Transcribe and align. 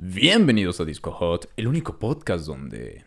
Bienvenidos 0.00 0.78
a 0.78 0.84
Disco 0.84 1.10
Hot, 1.10 1.50
el 1.56 1.66
único 1.66 1.98
podcast 1.98 2.46
donde... 2.46 3.04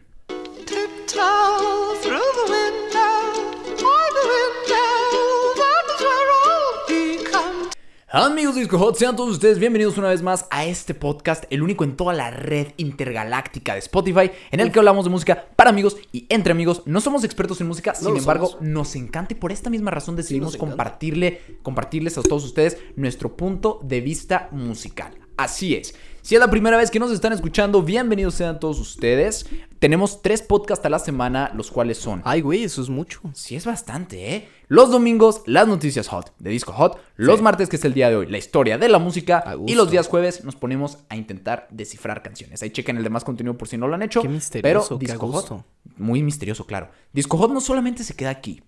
Amigos 8.09 8.55
de 8.55 8.59
Disco 8.59 8.77
Hot, 8.77 8.97
sean 8.97 9.15
todos 9.15 9.29
ustedes 9.31 9.57
bienvenidos 9.57 9.97
una 9.97 10.09
vez 10.09 10.21
más 10.21 10.45
a 10.49 10.65
este 10.65 10.93
podcast, 10.93 11.45
el 11.49 11.61
único 11.61 11.85
en 11.85 11.95
toda 11.95 12.13
la 12.13 12.29
red 12.29 12.73
intergaláctica 12.75 13.71
de 13.71 13.79
Spotify, 13.79 14.29
en 14.51 14.59
el 14.59 14.73
que 14.73 14.79
hablamos 14.79 15.05
de 15.05 15.11
música 15.11 15.45
para 15.55 15.69
amigos 15.69 15.95
y 16.11 16.25
entre 16.27 16.51
amigos. 16.51 16.83
No 16.85 16.99
somos 16.99 17.23
expertos 17.23 17.61
en 17.61 17.67
música, 17.67 17.95
sin 17.95 18.17
embargo, 18.17 18.47
somos. 18.47 18.65
nos 18.67 18.97
encanta 18.97 19.33
y 19.33 19.37
por 19.37 19.53
esta 19.53 19.69
misma 19.69 19.91
razón 19.91 20.17
decidimos 20.17 20.57
compartirle, 20.57 21.39
compartirles 21.63 22.17
a 22.17 22.21
todos 22.21 22.43
ustedes 22.43 22.77
nuestro 22.97 23.37
punto 23.37 23.79
de 23.81 24.01
vista 24.01 24.49
musical. 24.51 25.13
Así 25.37 25.73
es. 25.73 25.95
Si 26.21 26.35
es 26.35 26.39
la 26.39 26.49
primera 26.51 26.77
vez 26.77 26.91
que 26.91 26.99
nos 26.99 27.11
están 27.11 27.33
escuchando, 27.33 27.81
bienvenidos 27.81 28.35
sean 28.35 28.59
todos 28.59 28.79
ustedes. 28.79 29.47
Tenemos 29.79 30.21
tres 30.21 30.43
podcasts 30.43 30.85
a 30.85 30.89
la 30.89 30.99
semana, 30.99 31.51
los 31.55 31.71
cuales 31.71 31.97
son 31.97 32.21
Ay, 32.25 32.41
güey, 32.41 32.63
eso 32.63 32.81
es 32.83 32.89
mucho. 32.89 33.19
Sí, 33.33 33.55
es 33.55 33.65
bastante, 33.65 34.35
¿eh? 34.35 34.47
Los 34.67 34.91
domingos, 34.91 35.41
las 35.47 35.67
noticias 35.67 36.07
hot 36.09 36.31
de 36.37 36.51
Disco 36.51 36.73
Hot. 36.73 36.99
Los 37.15 37.37
Sí. 37.37 37.43
martes, 37.43 37.69
que 37.69 37.75
es 37.77 37.85
el 37.85 37.93
día 37.95 38.09
de 38.11 38.17
hoy, 38.17 38.27
la 38.27 38.37
historia 38.37 38.77
de 38.77 38.87
la 38.87 38.99
música. 38.99 39.43
Y 39.65 39.73
los 39.73 39.89
días 39.89 40.07
jueves 40.07 40.43
nos 40.43 40.55
ponemos 40.55 40.99
a 41.09 41.15
intentar 41.15 41.67
descifrar 41.71 42.21
canciones. 42.21 42.61
Ahí 42.61 42.69
chequen 42.69 42.97
el 42.97 43.03
demás 43.03 43.23
contenido 43.23 43.57
por 43.57 43.67
si 43.67 43.77
no 43.77 43.87
lo 43.87 43.95
han 43.95 44.03
hecho. 44.03 44.21
Qué 44.21 44.29
misterioso, 44.29 44.99
Pero 44.99 44.99
Disco. 44.99 45.27
Hot, 45.31 45.65
muy 45.97 46.21
misterioso, 46.21 46.67
claro. 46.67 46.89
Disco 47.13 47.37
Hot 47.37 47.51
no 47.51 47.61
solamente 47.61 48.03
se 48.03 48.15
queda 48.15 48.29
aquí. 48.29 48.61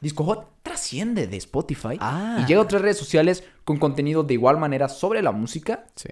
Disco 0.00 0.22
Hot 0.24 0.46
trasciende 0.62 1.26
de 1.26 1.36
Spotify 1.38 1.98
Ah. 2.00 2.38
y 2.40 2.46
llega 2.46 2.60
a 2.60 2.62
otras 2.62 2.80
redes 2.80 2.96
sociales 2.96 3.42
con 3.64 3.78
contenido 3.78 4.22
de 4.22 4.34
igual 4.34 4.58
manera 4.58 4.88
sobre 4.88 5.20
la 5.22 5.32
música, 5.32 5.86
Sí. 5.96 6.08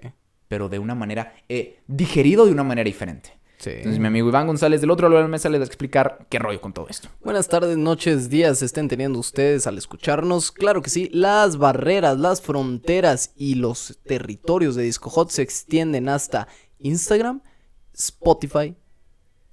Pero 0.49 0.67
de 0.67 0.79
una 0.79 0.95
manera 0.95 1.35
eh, 1.47 1.79
digerido 1.87 2.45
de 2.45 2.51
una 2.51 2.63
manera 2.63 2.85
diferente. 2.85 3.39
Sí. 3.59 3.69
Entonces, 3.71 3.99
mi 3.99 4.07
amigo 4.07 4.27
Iván 4.29 4.47
González 4.47 4.81
del 4.81 4.89
otro 4.89 5.09
lado 5.09 5.17
de 5.17 5.23
la 5.23 5.29
mesa 5.29 5.49
les 5.49 5.59
va 5.59 5.63
a 5.63 5.67
explicar 5.67 6.25
qué 6.29 6.39
rollo 6.39 6.59
con 6.59 6.73
todo 6.73 6.87
esto. 6.89 7.09
Buenas 7.21 7.47
tardes, 7.47 7.77
noches, 7.77 8.29
días 8.29 8.61
estén 8.61 8.87
teniendo 8.87 9.19
ustedes 9.19 9.67
al 9.67 9.77
escucharnos. 9.77 10.51
Claro 10.51 10.81
que 10.81 10.89
sí, 10.89 11.09
las 11.13 11.57
barreras, 11.57 12.17
las 12.17 12.41
fronteras 12.41 13.33
y 13.35 13.55
los 13.55 13.99
territorios 14.05 14.75
de 14.75 14.83
Disco 14.83 15.09
Hot 15.09 15.29
se 15.29 15.41
extienden 15.41 16.09
hasta 16.09 16.47
Instagram, 16.79 17.41
Spotify, 17.93 18.75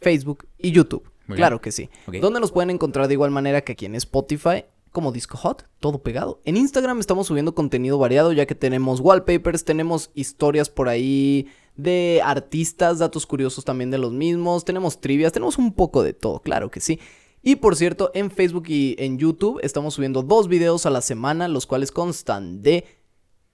Facebook 0.00 0.48
y 0.56 0.70
YouTube. 0.70 1.10
Muy 1.26 1.36
claro 1.36 1.56
bien. 1.56 1.62
que 1.62 1.72
sí. 1.72 1.90
Ok. 2.06 2.14
Donde 2.16 2.40
nos 2.40 2.52
pueden 2.52 2.70
encontrar 2.70 3.08
de 3.08 3.14
igual 3.14 3.32
manera 3.32 3.62
que 3.62 3.72
aquí 3.72 3.86
en 3.86 3.96
Spotify 3.96 4.64
como 4.96 5.12
Disco 5.12 5.36
Hot, 5.36 5.68
todo 5.78 5.98
pegado. 6.02 6.40
En 6.46 6.56
Instagram 6.56 7.00
estamos 7.00 7.26
subiendo 7.26 7.54
contenido 7.54 7.98
variado 7.98 8.32
ya 8.32 8.46
que 8.46 8.54
tenemos 8.54 9.00
wallpapers, 9.00 9.62
tenemos 9.62 10.10
historias 10.14 10.70
por 10.70 10.88
ahí 10.88 11.48
de 11.76 12.22
artistas, 12.24 12.98
datos 12.98 13.26
curiosos 13.26 13.66
también 13.66 13.90
de 13.90 13.98
los 13.98 14.14
mismos, 14.14 14.64
tenemos 14.64 14.98
trivias, 15.02 15.34
tenemos 15.34 15.58
un 15.58 15.74
poco 15.74 16.02
de 16.02 16.14
todo, 16.14 16.40
claro 16.40 16.70
que 16.70 16.80
sí. 16.80 16.98
Y 17.42 17.56
por 17.56 17.76
cierto, 17.76 18.10
en 18.14 18.30
Facebook 18.30 18.68
y 18.68 18.96
en 18.98 19.18
YouTube 19.18 19.60
estamos 19.62 19.92
subiendo 19.92 20.22
dos 20.22 20.48
videos 20.48 20.86
a 20.86 20.90
la 20.90 21.02
semana, 21.02 21.46
los 21.46 21.66
cuales 21.66 21.92
constan 21.92 22.62
de 22.62 22.86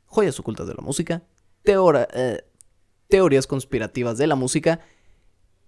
joyas 0.06 0.38
ocultas 0.38 0.68
de 0.68 0.74
la 0.74 0.82
música, 0.84 1.24
eh, 1.64 2.44
teorías 3.08 3.48
conspirativas 3.48 4.16
de 4.16 4.28
la 4.28 4.36
música, 4.36 4.78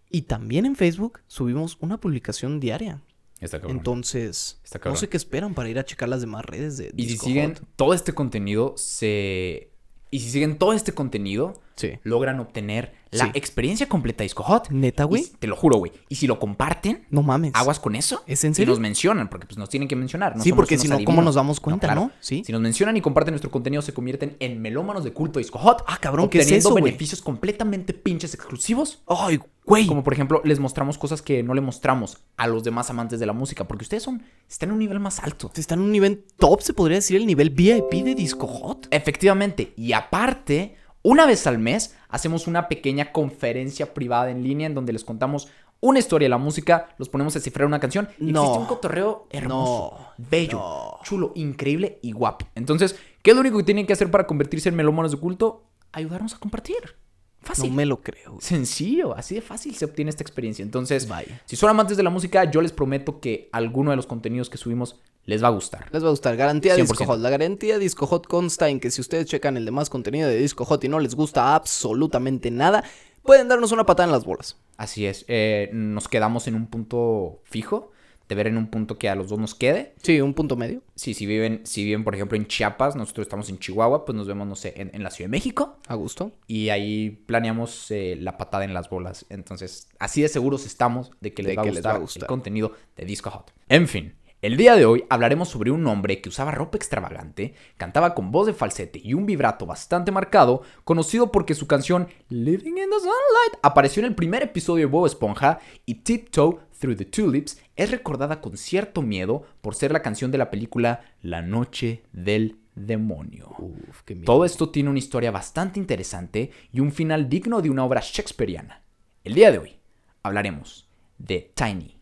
y 0.09 0.22
también 0.22 0.66
en 0.66 0.77
Facebook 0.77 1.19
subimos 1.27 1.78
una 1.81 1.98
publicación 1.98 2.61
diaria. 2.61 3.03
Está 3.41 3.61
cabrón. 3.61 3.79
Entonces, 3.79 4.59
Está 4.65 4.79
no 4.85 4.97
sé 4.97 5.09
qué 5.09 5.17
esperan 5.17 5.55
para 5.55 5.69
ir 5.69 5.79
a 5.79 5.85
checar 5.85 6.09
las 6.09 6.21
demás 6.21 6.45
redes 6.45 6.77
de 6.77 6.93
Y 6.97 7.09
si 7.09 7.19
siguen 7.19 7.55
Hot. 7.55 7.65
todo 7.77 7.95
este 7.95 8.13
contenido, 8.13 8.75
se. 8.77 9.71
Y 10.11 10.21
si 10.21 10.31
siguen 10.31 10.59
todo 10.59 10.73
este 10.73 10.93
contenido, 10.93 11.61
Sí. 11.77 11.98
logran 12.05 12.39
obtener 12.41 12.94
la 13.11 13.25
Sí. 13.27 13.30
experiencia 13.34 13.89
completa 13.89 14.19
de 14.19 14.25
Disco 14.25 14.42
Hot. 14.42 14.70
¿Neta, 14.70 15.05
Y 15.05 15.06
güey? 15.06 15.25
Te 15.39 15.47
lo 15.47 15.55
juro, 15.56 15.77
güey. 15.78 15.92
Y 16.08 16.16
si 16.16 16.27
lo 16.27 16.39
comparten, 16.41 17.06
No 17.11 17.22
mames. 17.22 17.53
aguas 17.55 17.78
con 17.81 17.94
eso. 17.94 18.22
¿Es 18.27 18.42
en 18.44 18.53
Y 18.53 18.55
serio? 18.56 18.72
nos 18.72 18.81
mencionan, 18.81 19.28
porque 19.28 19.47
pues 19.47 19.56
nos 19.58 19.69
tienen 19.69 19.89
que 19.89 19.94
mencionar. 19.97 20.34
Sí, 20.41 20.53
porque 20.53 20.78
si 20.78 20.88
no, 20.88 20.99
¿cómo 21.04 21.22
nos 21.22 21.34
damos 21.37 21.60
cuenta, 21.60 21.94
no? 21.94 22.10
Sí. 22.21 22.43
Si 22.44 22.50
nos 22.53 22.60
mencionan 22.60 22.97
y 22.97 23.00
comparten 23.00 23.32
nuestro 23.32 23.50
contenido, 23.50 23.82
se 23.82 23.93
convierten 23.94 24.37
en 24.41 24.60
melómanos 24.62 25.04
de 25.04 25.12
culto 25.12 25.38
Disco 25.38 25.59
Hot. 25.59 25.84
Ah, 25.87 25.99
cabrón, 26.00 26.28
¿qué 26.28 26.41
es 26.41 26.50
eso, 26.50 26.75
beneficios 26.75 27.22
completamente 27.22 27.93
pinches 27.94 28.34
exclusivos. 28.34 29.03
Ay, 29.06 29.41
güey. 29.65 29.87
Como 29.87 30.03
por 30.03 30.12
ejemplo, 30.12 30.41
les 30.44 30.59
mostramos 30.59 30.99
cosas 30.99 31.22
que 31.22 31.43
no 31.43 31.54
le 31.54 31.60
mostramos 31.60 32.19
a 32.37 32.47
los 32.49 32.65
demás 32.65 32.91
amantes 32.91 33.20
de 33.20 33.26
la 33.26 33.32
música, 33.32 33.66
porque 33.69 33.82
ustedes 33.84 34.03
son, 34.03 34.22
están 34.49 34.70
en 34.70 34.72
un 34.75 34.78
nivel 34.81 34.99
más 35.00 35.20
alto. 35.20 35.50
Está 35.54 35.75
en 35.75 35.81
un 35.82 35.93
nivel 35.93 36.25
top, 36.37 36.60
se 36.62 36.72
podría 36.75 36.97
decir, 36.99 37.16
el 37.16 37.26
nivel 37.26 37.50
VIP 37.50 38.03
de 38.04 38.15
Disco 38.15 38.47
Hot. 38.47 38.88
Efectivamente. 38.91 39.72
Y 39.76 39.93
aparte, 39.93 40.76
una 41.04 41.26
vez 41.26 41.47
al 41.47 41.59
mes 41.59 41.94
hacemos 42.09 42.48
una 42.48 42.66
pequeña 42.66 43.12
conferencia 43.12 43.94
privada 43.94 44.31
en 44.31 44.42
línea 44.42 44.66
en 44.66 44.75
donde 44.75 44.92
les 44.92 45.04
contamos 45.04 45.48
una 45.81 45.98
historia 45.98 46.25
de 46.26 46.31
la 46.31 46.38
música, 46.38 46.88
los 46.97 47.10
ponemos 47.10 47.37
a 47.37 47.41
cifrar 47.41 47.66
una 47.66 47.78
canción 47.78 48.09
y 48.19 48.32
No. 48.32 48.41
existe 48.41 48.59
un 48.59 48.66
cotorreo 48.66 49.26
hermoso, 49.31 49.97
No. 49.98 50.25
bello, 50.31 50.59
No. 50.59 50.98
chulo, 51.04 51.32
increíble 51.34 51.98
y 52.03 52.12
guapo. 52.12 52.47
Entonces, 52.54 52.97
¿qué 53.22 53.31
es 53.31 53.34
lo 53.37 53.43
único 53.43 53.59
que 53.59 53.64
tienen 53.64 53.87
que 53.87 53.93
hacer 53.93 54.10
para 54.10 54.26
convertirse 54.26 54.70
en 54.70 54.76
melómanos 54.76 55.12
de 55.12 55.19
culto? 55.19 55.64
Ayudarnos 55.93 56.34
a 56.34 56.38
compartir. 56.38 56.97
Fácil. 57.43 57.69
No 57.69 57.76
me 57.76 57.84
lo 57.84 58.00
creo. 58.00 58.38
Sencillo, 58.41 59.14
así 59.14 59.34
de 59.34 59.43
fácil 59.43 59.75
se 59.75 59.84
obtiene 59.84 60.09
esta 60.09 60.22
experiencia. 60.22 60.62
Entonces, 60.62 61.06
si 61.44 61.56
son 61.56 61.69
amantes 61.69 61.98
de 61.98 62.03
la 62.03 62.09
música, 62.09 62.44
yo 62.50 62.62
les 62.62 62.72
prometo 62.72 63.20
que 63.20 63.50
alguno 63.53 63.91
de 63.91 63.97
los 63.98 64.06
contenidos 64.06 64.48
que 64.48 64.56
subimos 64.56 64.98
les 65.27 65.43
va 65.43 65.49
a 65.49 65.51
gustar. 65.51 65.89
Les 65.93 66.03
va 66.03 66.09
a 66.09 66.11
gustar. 66.11 66.37
Garantía 66.37 66.77
100%. 66.77 66.81
Disco 66.81 67.05
Hot. 67.07 67.21
La 67.21 67.31
garantía 67.31 67.79
Disco 67.79 68.07
Hot 68.07 68.27
consta 68.27 68.69
en 68.69 68.81
que 68.81 68.91
si 68.91 69.01
ustedes 69.01 69.27
checan 69.27 69.57
el 69.57 69.65
demás 69.65 69.91
contenido 69.91 70.29
de 70.29 70.37
Disco 70.37 70.65
Hot 70.65 70.85
y 70.85 70.89
no 70.89 70.99
les 71.01 71.15
gusta 71.15 71.55
absolutamente 71.55 72.51
nada, 72.51 72.85
pueden 73.23 73.49
darnos 73.49 73.73
una 73.73 73.87
patada 73.87 74.07
en 74.07 74.12
las 74.12 74.25
bolas. 74.25 74.57
Así 74.77 75.07
es, 75.07 75.25
eh, 75.29 75.71
nos 75.73 76.09
quedamos 76.09 76.49
en 76.49 76.57
un 76.57 76.67
punto 76.67 77.41
fijo, 77.45 77.93
de 78.29 78.35
ver 78.35 78.47
en 78.47 78.57
un 78.57 78.69
punto 78.69 78.99
que 78.99 79.09
a 79.09 79.15
los 79.15 79.29
dos 79.29 79.39
nos 79.39 79.55
quede. 79.55 79.95
Sí, 80.03 80.21
un 80.21 80.35
punto 80.35 80.57
medio. 80.57 80.83
Sí, 80.95 81.12
si 81.15 81.27
viven, 81.27 81.61
si 81.65 81.85
viven, 81.85 82.05
por 82.05 82.15
ejemplo, 82.15 82.37
en 82.37 82.47
Chiapas, 82.47 82.97
nosotros 82.97 83.27
estamos 83.27 83.49
en 83.51 83.59
Chihuahua, 83.59 84.05
pues 84.05 84.17
nos 84.17 84.27
vemos, 84.27 84.47
no 84.47 84.56
sé, 84.56 84.73
en, 84.77 84.91
en 84.95 85.03
la 85.03 85.11
Ciudad 85.11 85.29
de 85.29 85.33
México. 85.33 85.79
A 85.87 85.95
gusto. 85.95 86.33
Y 86.47 86.71
ahí 86.71 87.11
planeamos 87.27 87.91
eh, 87.91 88.17
la 88.19 88.39
patada 88.39 88.65
en 88.65 88.73
las 88.73 88.89
bolas. 88.89 89.27
Entonces, 89.29 89.89
así 89.99 90.23
de 90.23 90.29
seguros 90.29 90.65
estamos 90.65 91.11
de 91.21 91.35
que 91.35 91.43
les, 91.43 91.51
De 91.51 91.56
va, 91.56 91.62
a 91.62 91.67
les 91.67 91.85
va 91.85 91.93
a 91.93 91.99
gustar. 91.99 92.23
el 92.23 92.27
contenido 92.27 92.73
de 92.97 93.05
Disco 93.05 93.31
Hot. 93.31 93.53
En 93.69 93.87
fin, 93.89 94.15
el 94.44 94.59
día 94.59 94.77
de 94.77 94.84
hoy 94.84 95.06
hablaremos 95.09 95.49
sobre 95.49 95.71
un 95.71 95.87
hombre 95.87 96.21
que 96.21 96.28
usaba 96.28 96.50
ropa 96.50 96.77
extravagante, 96.77 97.55
cantaba 97.78 98.15
con 98.15 98.31
voz 98.31 98.47
de 98.47 98.53
falsete 98.53 99.00
y 99.03 99.15
un 99.15 99.25
vibrato 99.25 99.65
bastante 99.65 100.12
marcado, 100.12 100.60
conocido 100.84 101.32
porque 101.32 101.55
su 101.55 101.66
canción 101.66 102.09
Living 102.28 102.72
in 102.72 102.91
the 102.91 102.99
Sunlight 102.99 103.59
apareció 103.62 104.00
en 104.00 104.09
el 104.09 104.15
primer 104.15 104.43
episodio 104.43 104.84
de 104.84 104.93
Bob 104.93 105.06
Esponja 105.06 105.60
y 105.87 105.94
Tiptoe 105.94 106.59
Through 106.78 106.99
the 106.99 107.06
Tulips 107.06 107.59
es 107.75 107.91
recordada 107.91 108.43
con 108.43 108.59
cierto 108.59 109.00
miedo 109.00 109.44
por 109.62 109.75
ser 109.75 109.93
la 109.93 110.03
canción 110.03 110.31
de 110.31 110.37
la 110.37 110.50
película 110.50 111.00
La 111.22 111.41
Noche 111.41 112.03
del 112.12 112.59
Demonio. 112.75 113.55
Uf, 113.59 114.03
qué 114.05 114.15
miedo. 114.15 114.26
Todo 114.26 114.44
esto 114.44 114.69
tiene 114.69 114.91
una 114.91 114.99
historia 114.99 115.31
bastante 115.31 115.81
interesante 115.81 116.50
y 116.71 116.81
un 116.81 116.93
final 116.93 117.31
digno 117.31 117.62
de 117.62 117.71
una 117.71 117.87
obra 117.87 118.03
shakespeariana. 118.05 118.82
El 119.25 119.32
día 119.32 119.50
de 119.50 119.56
hoy 119.56 119.78
hablaremos 120.22 120.87
de 121.16 121.50
Tiny, 121.55 121.97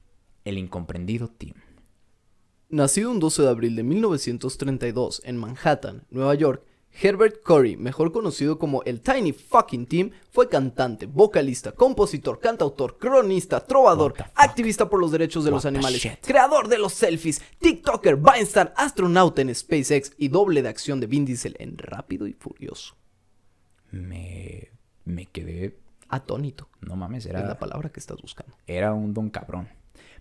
el 0.44 0.59
incomprendido 0.59 1.28
Tim. 1.28 1.54
Nacido 2.72 3.10
un 3.10 3.21
12 3.21 3.43
de 3.43 3.49
abril 3.50 3.77
de 3.77 3.83
1932 3.83 5.21
en 5.27 5.37
Manhattan, 5.37 6.06
Nueva 6.09 6.34
York, 6.34 6.65
Herbert 7.03 7.43
Corey, 7.43 7.77
mejor 7.77 8.12
conocido 8.12 8.59
como 8.59 8.83
el 8.84 9.03
Tiny 9.03 9.34
Fucking 9.34 9.84
Tim, 9.84 10.10
fue 10.31 10.49
cantante, 10.49 11.05
vocalista, 11.05 11.72
compositor, 11.72 12.41
cantautor, 12.41 12.97
cronista, 12.97 13.60
trovador, 13.60 14.15
activista 14.34 14.88
por 14.88 15.00
los 15.00 15.12
derechos 15.12 15.44
de 15.44 15.50
What 15.50 15.56
los 15.56 15.66
animales, 15.66 16.09
creador 16.22 16.69
de 16.69 16.78
los 16.78 16.94
selfies, 16.94 17.43
TikToker, 17.59 18.16
Vinestar, 18.16 18.72
astronauta 18.75 19.43
en 19.43 19.54
SpaceX 19.54 20.12
y 20.16 20.28
doble 20.28 20.62
de 20.62 20.71
acción 20.71 20.99
de 20.99 21.09
Vin 21.09 21.27
Diesel 21.27 21.56
en 21.59 21.77
Rápido 21.77 22.27
y 22.27 22.33
Furioso. 22.33 22.97
Me, 23.91 24.71
me 25.04 25.27
quedé, 25.27 25.77
Atónito, 26.09 26.71
no 26.80 26.97
mames, 26.97 27.27
es 27.27 27.34
la 27.34 27.41
era, 27.41 27.59
palabra 27.59 27.91
que 27.91 28.01
estás 28.01 28.16
buscando. 28.22 28.57
era 28.66 28.95
un 28.95 29.13
don 29.13 29.28
cabrón. 29.28 29.68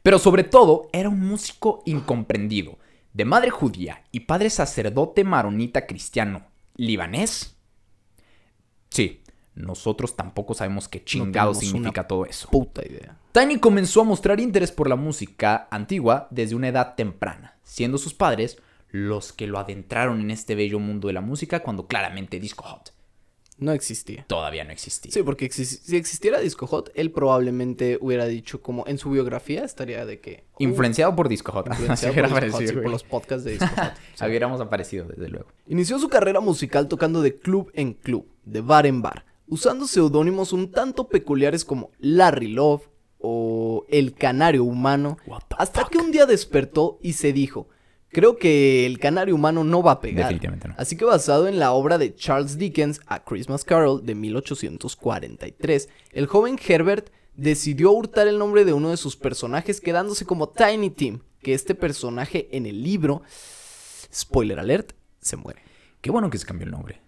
Pero 0.04 0.20
sobre 0.20 0.44
todo, 0.44 0.90
era 0.94 1.10
un 1.10 1.20
músico 1.20 1.84
incomprendido, 1.86 2.78
de 3.14 3.26
madre 3.26 3.50
judía 3.52 4.04
y 4.12 4.22
padre 4.22 4.50
sacerdote 4.50 5.24
maronita 5.24 5.86
cristiano, 5.86 6.48
libanés. 6.76 7.56
Sí, 8.90 9.22
nosotros 9.54 10.16
tampoco 10.16 10.54
sabemos 10.54 10.88
qué 10.88 11.04
chingado 11.04 11.54
significa 11.54 12.08
todo 12.08 12.26
eso. 12.26 12.50
Puta 12.50 12.86
idea. 12.86 13.18
Tiny 13.32 13.60
comenzó 13.60 14.02
a 14.02 14.06
mostrar 14.06 14.40
interés 14.40 14.72
por 14.72 14.90
la 14.90 14.96
música 14.96 15.68
antigua 15.72 16.28
desde 16.32 16.56
una 16.56 16.70
edad 16.70 16.96
temprana, 16.96 17.58
siendo 17.64 17.98
sus 17.98 18.14
padres 18.14 18.58
los 18.90 19.32
que 19.32 19.48
lo 19.48 19.60
adentraron 19.60 20.20
en 20.20 20.32
este 20.32 20.56
bello 20.56 20.80
mundo 20.80 21.08
de 21.08 21.14
la 21.14 21.22
música 21.22 21.62
cuando 21.62 21.88
claramente 21.88 22.40
Disco 22.40 22.64
Hot 22.64 22.92
No 23.62 23.72
existía. 23.74 24.26
todavía 24.28 24.64
no 24.64 24.72
existía. 24.72 25.12
Sí, 25.12 25.22
porque 25.22 25.50
si 25.52 25.96
existiera 25.96 26.40
Disco 26.40 26.66
Hot, 26.66 26.92
él 26.96 27.12
probablemente 27.12 28.00
hubiera 28.02 28.26
dicho 28.26 28.62
como 28.62 28.86
en 28.88 28.98
su 28.98 29.12
biografía 29.12 29.64
estaría 29.64 30.04
de 30.06 30.20
que... 30.20 30.44
uh, 30.60 30.64
Influenciado 30.64 31.16
por 31.16 31.30
Disco 31.30 31.52
Hot. 31.52 31.68
influenciado 31.70 32.16
por, 32.16 32.24
Disco 32.24 32.36
Hot, 32.36 32.44
aparecido, 32.44 32.74
sí, 32.74 32.84
por 32.84 32.92
los 32.92 33.04
podcasts 33.04 33.46
de 33.46 33.52
Disco 33.52 33.68
Hot. 33.68 33.94
Sí. 34.16 34.26
Hubiéramos 34.26 34.60
aparecido, 34.62 35.06
desde 35.08 35.30
luego. 35.30 35.48
Inició 35.68 36.00
su 36.00 36.10
carrera 36.10 36.40
musical 36.40 36.88
tocando 36.88 37.22
de 37.22 37.38
club 37.38 37.72
en 37.74 37.94
club, 37.94 38.28
de 38.46 38.62
bar 38.62 38.88
en 38.88 39.02
bar, 39.04 39.26
usando 39.48 39.86
seudónimos 39.86 40.54
un 40.54 40.72
tanto 40.72 41.08
peculiares 41.08 41.64
como 41.64 41.92
Larry 42.00 42.48
Love 42.48 42.90
o 43.20 43.86
El 43.90 44.16
Canario 44.16 44.64
Humano, 44.64 45.18
hasta 45.58 45.86
que 45.86 46.00
un 46.00 46.12
día 46.12 46.26
despertó 46.26 46.98
y 47.04 47.14
se 47.14 47.32
dijo, 47.32 47.68
creo 48.12 48.38
que 48.38 48.86
el 48.86 49.00
Canario 49.00 49.36
Humano 49.36 49.64
no 49.64 49.82
va 49.82 49.94
a 49.94 50.02
pegar. 50.02 50.26
Definitivamente 50.26 50.68
no. 50.68 50.76
Así 50.78 50.96
que 50.96 51.06
basado 51.06 51.48
en 51.48 51.60
la 51.60 51.72
obra 51.72 51.98
de 51.98 52.14
Charles 52.16 52.58
Dickens, 52.58 53.02
A 53.08 53.24
Christmas 53.24 53.64
Carol, 53.64 54.06
de 54.06 54.16
1843, 54.16 55.90
el 56.12 56.28
joven 56.28 56.60
Herbert 56.66 57.10
decidió 57.36 57.92
hurtar 57.92 58.28
el 58.28 58.38
nombre 58.38 58.66
de 58.66 58.74
uno 58.74 58.90
de 58.90 58.98
sus 58.98 59.16
personajes 59.16 59.82
quedándose 59.82 60.26
como 60.26 60.50
Tiny 60.50 60.90
Tim, 60.90 61.20
que 61.42 61.54
este 61.54 61.76
personaje 61.76 62.50
en 62.52 62.66
el 62.66 62.84
libro, 62.84 63.24
spoiler 64.14 64.60
alert, 64.60 64.92
se 65.20 65.38
muere. 65.38 65.62
Qué 66.02 66.12
bueno 66.12 66.30
que 66.30 66.38
se 66.38 66.46
cambió 66.46 66.66
el 66.66 66.72
nombre. 66.72 67.02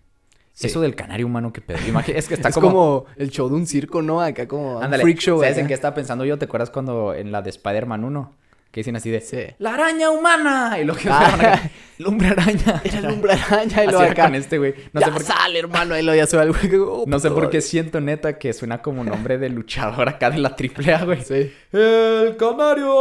Sí. 0.54 0.68
Eso 0.68 0.82
del 0.82 0.96
canario 0.96 1.26
humano 1.26 1.52
que 1.52 1.62
pedo. 1.62 1.80
Es 2.08 2.28
que 2.28 2.34
está 2.36 2.50
es 2.50 2.56
como... 2.56 2.68
como... 2.68 3.06
el 3.18 3.32
show 3.32 3.50
de 3.50 3.56
un 3.56 3.66
circo, 3.66 4.04
¿no? 4.04 4.22
Acá 4.22 4.48
como 4.48 4.78
un 4.78 4.84
Ándale, 4.84 5.02
freak 5.02 5.20
show. 5.20 5.40
¿Sabes 5.40 5.54
acá. 5.54 5.62
en 5.62 5.68
qué 5.68 5.74
estaba 5.74 5.96
pensando 5.96 6.26
yo? 6.26 6.38
¿Te 6.38 6.46
acuerdas 6.46 6.70
cuando 6.70 7.14
en 7.16 7.32
la 7.32 7.42
de 7.42 7.50
Spider-Man 7.50 8.04
1? 8.04 8.36
Que 8.74 8.80
dicen 8.80 8.96
así 8.96 9.12
de... 9.12 9.22
Sí. 9.22 9.38
¡La 9.60 9.76
araña 9.76 10.10
humana! 10.10 10.80
Y 10.82 10.84
lo 10.84 10.96
que 10.96 11.08
Ah. 11.08 11.62
el 12.00 12.08
hombre 12.08 12.30
araña. 12.30 12.82
Era 12.84 12.98
el 12.98 13.06
hombre 13.06 13.34
araña 13.34 13.84
y 13.84 13.88
lo 13.88 14.00
acá. 14.00 14.24
con 14.26 14.34
este 14.34 14.58
güey. 14.58 14.74
No 14.94 15.00
ya 15.00 15.06
sé 15.06 15.12
por 15.14 15.22
qué... 15.22 15.28
sale, 15.28 15.60
hermano. 15.60 15.94
Ahí 15.94 16.02
lo 16.04 16.16
ya 16.16 16.24
el 16.24 16.52
güey. 16.52 16.76
Oh, 16.82 17.04
No 17.06 17.20
sé 17.20 17.30
por 17.30 17.52
qué 17.52 17.62
siento 17.62 18.02
neta 18.02 18.40
que 18.40 18.52
suena 18.52 18.82
como 18.82 19.04
nombre 19.04 19.38
de 19.38 19.50
luchador 19.50 20.10
acá 20.10 20.32
de 20.32 20.40
la 20.40 20.56
AAA, 20.58 21.06
güey. 21.06 21.22
Sí. 21.24 21.54
El 21.72 22.36
canario 22.36 22.94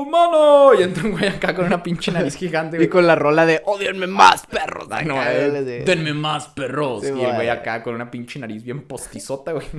humano. 0.00 0.74
Y 0.76 0.82
entra 0.82 1.04
un 1.04 1.12
güey 1.12 1.28
acá 1.28 1.54
con 1.54 1.64
una 1.66 1.80
pinche 1.80 2.10
nariz 2.10 2.34
gigante, 2.34 2.76
Y 2.76 2.78
güey. 2.80 2.88
con 2.88 3.06
la 3.06 3.14
rola 3.14 3.46
de 3.46 3.62
odienme 3.64 4.08
más, 4.08 4.44
perros. 4.48 4.88
Ay, 4.90 5.06
no, 5.06 5.14
acá, 5.20 5.32
eh, 5.32 5.50
de- 5.62 5.84
denme 5.84 6.12
más 6.12 6.48
perros. 6.48 7.02
Sí, 7.02 7.12
y 7.16 7.22
el 7.22 7.34
güey. 7.36 7.48
acá 7.48 7.84
con 7.84 7.94
una 7.94 8.10
pinche 8.10 8.40
nariz 8.40 8.64
bien 8.64 8.82
postizota, 8.82 9.52
güey. 9.52 9.66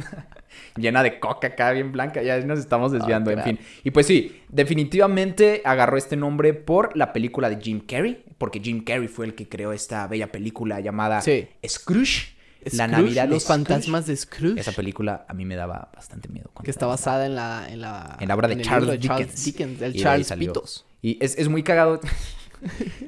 Llena 0.76 1.04
de 1.04 1.20
coca 1.20 1.48
acá, 1.48 1.72
bien 1.72 1.92
blanca. 1.92 2.22
Ya 2.22 2.40
nos 2.42 2.60
estamos 2.60 2.92
desviando, 2.92 3.32
en 3.32 3.44
fin. 3.44 3.60
Y 3.84 3.92
pues 3.92 4.08
sí, 4.08 4.42
definitivamente 4.50 5.62
agarró 5.66 5.98
este 5.98 6.16
nombre 6.16 6.54
por 6.54 6.96
la 6.98 7.14
película 7.14 7.50
de 7.50 7.62
Jim 7.62 7.82
Carrey. 7.86 8.24
Porque 8.38 8.60
Jim 8.60 8.84
Carrey 8.84 9.08
fue 9.08 9.26
el 9.26 9.36
que 9.36 9.48
creó 9.48 9.72
esta 9.74 10.06
bella 10.08 10.32
película 10.32 10.80
llamada 10.80 11.22
Sí. 11.22 11.48
Scrooge. 11.68 12.34
La 12.74 12.88
Navidad 12.88 13.24
de 13.24 13.32
Los 13.36 13.46
fantasmas 13.46 14.06
de 14.06 14.16
Scrooge. 14.16 14.60
Esa 14.60 14.72
película 14.72 15.26
a 15.28 15.34
mí 15.34 15.44
me 15.46 15.56
daba 15.56 15.92
bastante 15.94 16.30
miedo. 16.30 16.50
que 16.64 16.72
está 16.72 16.86
basada 16.86 17.26
en 17.26 17.36
la, 17.36 17.68
en 17.70 17.82
la, 17.82 18.18
en 18.20 18.28
la 18.28 18.36
obra 18.36 18.48
de 18.48 18.62
Charles 18.62 19.00
libro 19.02 19.18
de 19.18 19.24
Dickens. 19.26 19.46
Dickens, 19.46 19.82
el 19.82 19.96
Y 19.96 20.00
Charles. 20.00 20.32
Pitos. 20.32 20.86
Y 21.02 21.18
es, 21.24 21.38
es 21.38 21.50
muy 21.50 21.64
cagado. 21.64 22.00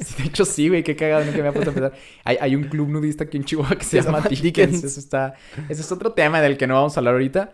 Sí, 0.03 0.15
de 0.23 0.23
hecho, 0.29 0.45
sí, 0.45 0.69
güey, 0.69 0.83
qué 0.83 0.95
cagado, 0.95 1.23
nunca 1.25 1.37
me 1.37 1.47
había 1.47 1.53
puesto 1.53 1.71
a 1.71 1.73
pensar. 1.73 1.93
Hay, 2.23 2.37
hay 2.39 2.55
un 2.55 2.63
club 2.65 2.89
nudista 2.89 3.23
aquí 3.25 3.37
en 3.37 3.45
Chihuahua 3.45 3.75
que 3.77 3.83
se, 3.85 4.01
llama 4.01 4.21
Dickens. 4.21 4.41
Dickens. 4.41 4.83
Eso 4.83 4.99
está, 4.99 5.33
ese 5.69 5.81
es 5.81 5.91
otro 5.91 6.13
tema 6.13 6.41
del 6.41 6.57
que 6.57 6.67
no 6.67 6.75
vamos 6.75 6.95
a 6.97 6.99
hablar 6.99 7.13
ahorita. 7.13 7.53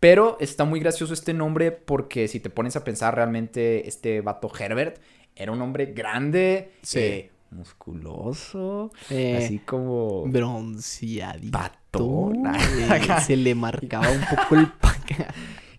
Pero 0.00 0.36
está 0.40 0.64
muy 0.64 0.78
gracioso 0.78 1.12
este 1.12 1.34
nombre 1.34 1.72
porque 1.72 2.28
si 2.28 2.38
te 2.38 2.50
pones 2.50 2.76
a 2.76 2.84
pensar 2.84 3.14
realmente, 3.16 3.88
este 3.88 4.20
vato 4.20 4.50
Herbert 4.56 5.00
era 5.34 5.50
un 5.52 5.60
hombre 5.60 5.86
grande, 5.86 6.70
Sí. 6.82 6.98
eh, 7.00 7.30
musculoso, 7.50 8.90
Eh, 9.10 9.36
así 9.38 9.58
como 9.60 10.24
Bronceadito. 10.26 11.50
patón. 11.58 12.46
eh, 12.46 13.00
se 13.26 13.36
le 13.36 13.54
marcaba 13.54 14.08
un 14.10 14.20
poco 14.20 14.54
el 14.54 14.68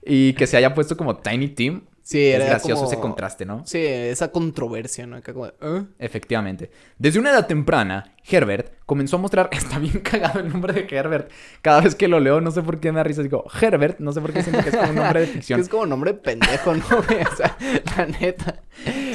y 0.01 0.33
que 0.33 0.47
se 0.47 0.57
haya 0.57 0.73
puesto 0.73 0.97
como 0.97 1.17
Tiny 1.17 1.49
Tim. 1.49 1.81
Sí, 2.09 2.25
es 2.27 2.37
era 2.37 2.45
gracioso 2.45 2.81
como- 2.81 2.91
ese 2.91 2.99
contraste, 3.01 3.45
¿no? 3.45 3.61
Sí, 3.67 3.77
esa 3.85 4.31
controversia, 4.31 5.05
¿no? 5.05 5.21
De, 5.21 5.53
¿eh? 5.61 5.83
Efectivamente. 5.99 6.71
Desde 6.97 7.19
una 7.19 7.29
edad 7.29 7.45
temprana, 7.45 8.15
Herbert 8.27 8.73
comenzó 8.87 9.17
a 9.17 9.19
mostrar. 9.19 9.47
Está 9.51 9.77
bien 9.77 9.99
cagado 9.99 10.39
el 10.39 10.49
nombre 10.49 10.73
de 10.73 10.87
Herbert. 10.89 11.29
Cada 11.61 11.81
vez 11.81 11.93
que 11.93 12.07
lo 12.07 12.19
leo, 12.19 12.41
no 12.41 12.49
sé 12.49 12.63
por 12.63 12.79
qué 12.79 12.91
me 12.91 12.97
da 12.97 13.03
risa. 13.03 13.21
Digo, 13.21 13.45
Herbert, 13.61 13.99
no 13.99 14.11
sé 14.11 14.21
por 14.21 14.33
qué 14.33 14.41
siento 14.41 14.63
que 14.63 14.69
es 14.69 14.75
como 14.75 14.89
un 14.89 14.95
nombre 14.95 15.19
de 15.19 15.27
ficción. 15.33 15.59
es 15.59 15.69
como 15.69 15.85
nombre 15.85 16.15
pendejo, 16.15 16.73
¿no? 16.73 16.83
o 16.97 17.35
sea, 17.35 17.55
la 17.95 18.05
neta. 18.07 18.63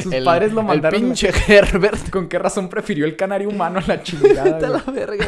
Sus 0.01 0.15
padres 0.25 0.53
lo 0.53 0.63
mandaron- 0.63 0.95
El 0.95 1.01
pinche 1.07 1.31
Herbert. 1.49 2.11
¿Con 2.11 2.29
qué 2.29 2.39
razón 2.39 2.69
prefirió 2.69 3.07
el 3.07 3.17
canario 3.17 3.49
humano 3.49 3.81
a 3.81 3.83
la 3.89 4.03
chingada? 4.05 4.61
La 4.61 4.79
verga. 4.93 5.27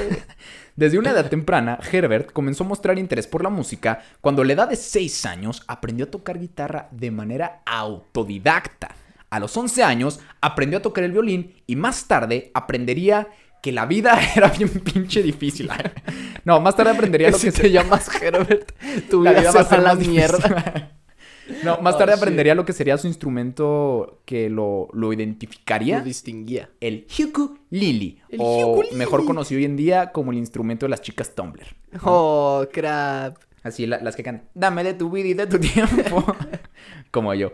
Desde 0.76 0.98
una 0.98 1.12
edad 1.12 1.30
temprana, 1.30 1.78
Herbert 1.90 2.32
comenzó 2.32 2.64
a 2.64 2.66
mostrar 2.66 2.98
interés 2.98 3.26
por 3.26 3.42
la 3.42 3.48
música 3.48 4.02
cuando 4.20 4.42
a 4.42 4.44
la 4.44 4.52
edad 4.52 4.68
de 4.68 4.76
6 4.76 5.24
años 5.24 5.62
aprendió 5.66 6.04
a 6.04 6.10
tocar 6.10 6.38
guitarra 6.38 6.88
de 6.90 7.10
manera 7.10 7.62
autodidacta. 7.64 8.94
A 9.30 9.40
los 9.40 9.56
11 9.56 9.82
años 9.82 10.20
aprendió 10.42 10.78
a 10.78 10.82
tocar 10.82 11.04
el 11.04 11.12
violín 11.12 11.54
y 11.66 11.76
más 11.76 12.06
tarde 12.06 12.50
aprendería 12.52 13.26
que 13.62 13.72
la 13.72 13.86
vida 13.86 14.20
era 14.36 14.48
bien 14.48 14.68
pinche 14.68 15.22
difícil. 15.22 15.70
No, 16.44 16.60
más 16.60 16.76
tarde 16.76 16.92
aprendería 16.92 17.30
lo 17.30 17.38
si 17.38 17.46
que 17.46 17.52
te 17.52 17.62
se 17.62 17.70
llamas 17.72 18.08
Herbert, 18.22 18.70
tu 19.10 19.20
la 19.20 19.32
vida, 19.32 19.50
va 19.50 19.62
a 19.62 19.64
ser 19.64 19.82
la 19.82 19.96
mierda. 19.96 20.92
No, 21.64 21.78
más 21.78 21.94
Oh, 21.94 21.98
tarde 21.98 22.14
aprendería 22.14 22.54
lo 22.54 22.64
que 22.64 22.72
sería 22.72 22.98
su 22.98 23.06
instrumento 23.06 24.20
que 24.24 24.50
lo, 24.50 24.88
lo 24.92 25.12
identificaría. 25.12 25.98
Lo 25.98 26.04
distinguía. 26.04 26.70
El 26.80 27.06
El 28.28 28.38
o 28.42 28.82
mejor 28.94 29.24
conocido 29.24 29.58
hoy 29.58 29.64
en 29.64 29.76
día 29.76 30.12
como 30.12 30.32
el 30.32 30.38
instrumento 30.38 30.86
de 30.86 30.90
las 30.90 31.02
chicas 31.02 31.34
Tumblr. 31.34 31.66
Oh, 32.02 32.64
crap. 32.72 33.38
Así 33.66 33.86
la- 33.86 33.98
las 34.00 34.16
que 34.16 34.22
cantan, 34.22 34.48
dame 34.54 34.84
de 34.84 34.94
tu 34.94 35.10
vida 35.10 35.28
y 35.28 35.34
de 35.34 35.46
tu 35.46 35.58
tiempo. 35.60 36.24
Como 37.10 37.32
yo. 37.34 37.52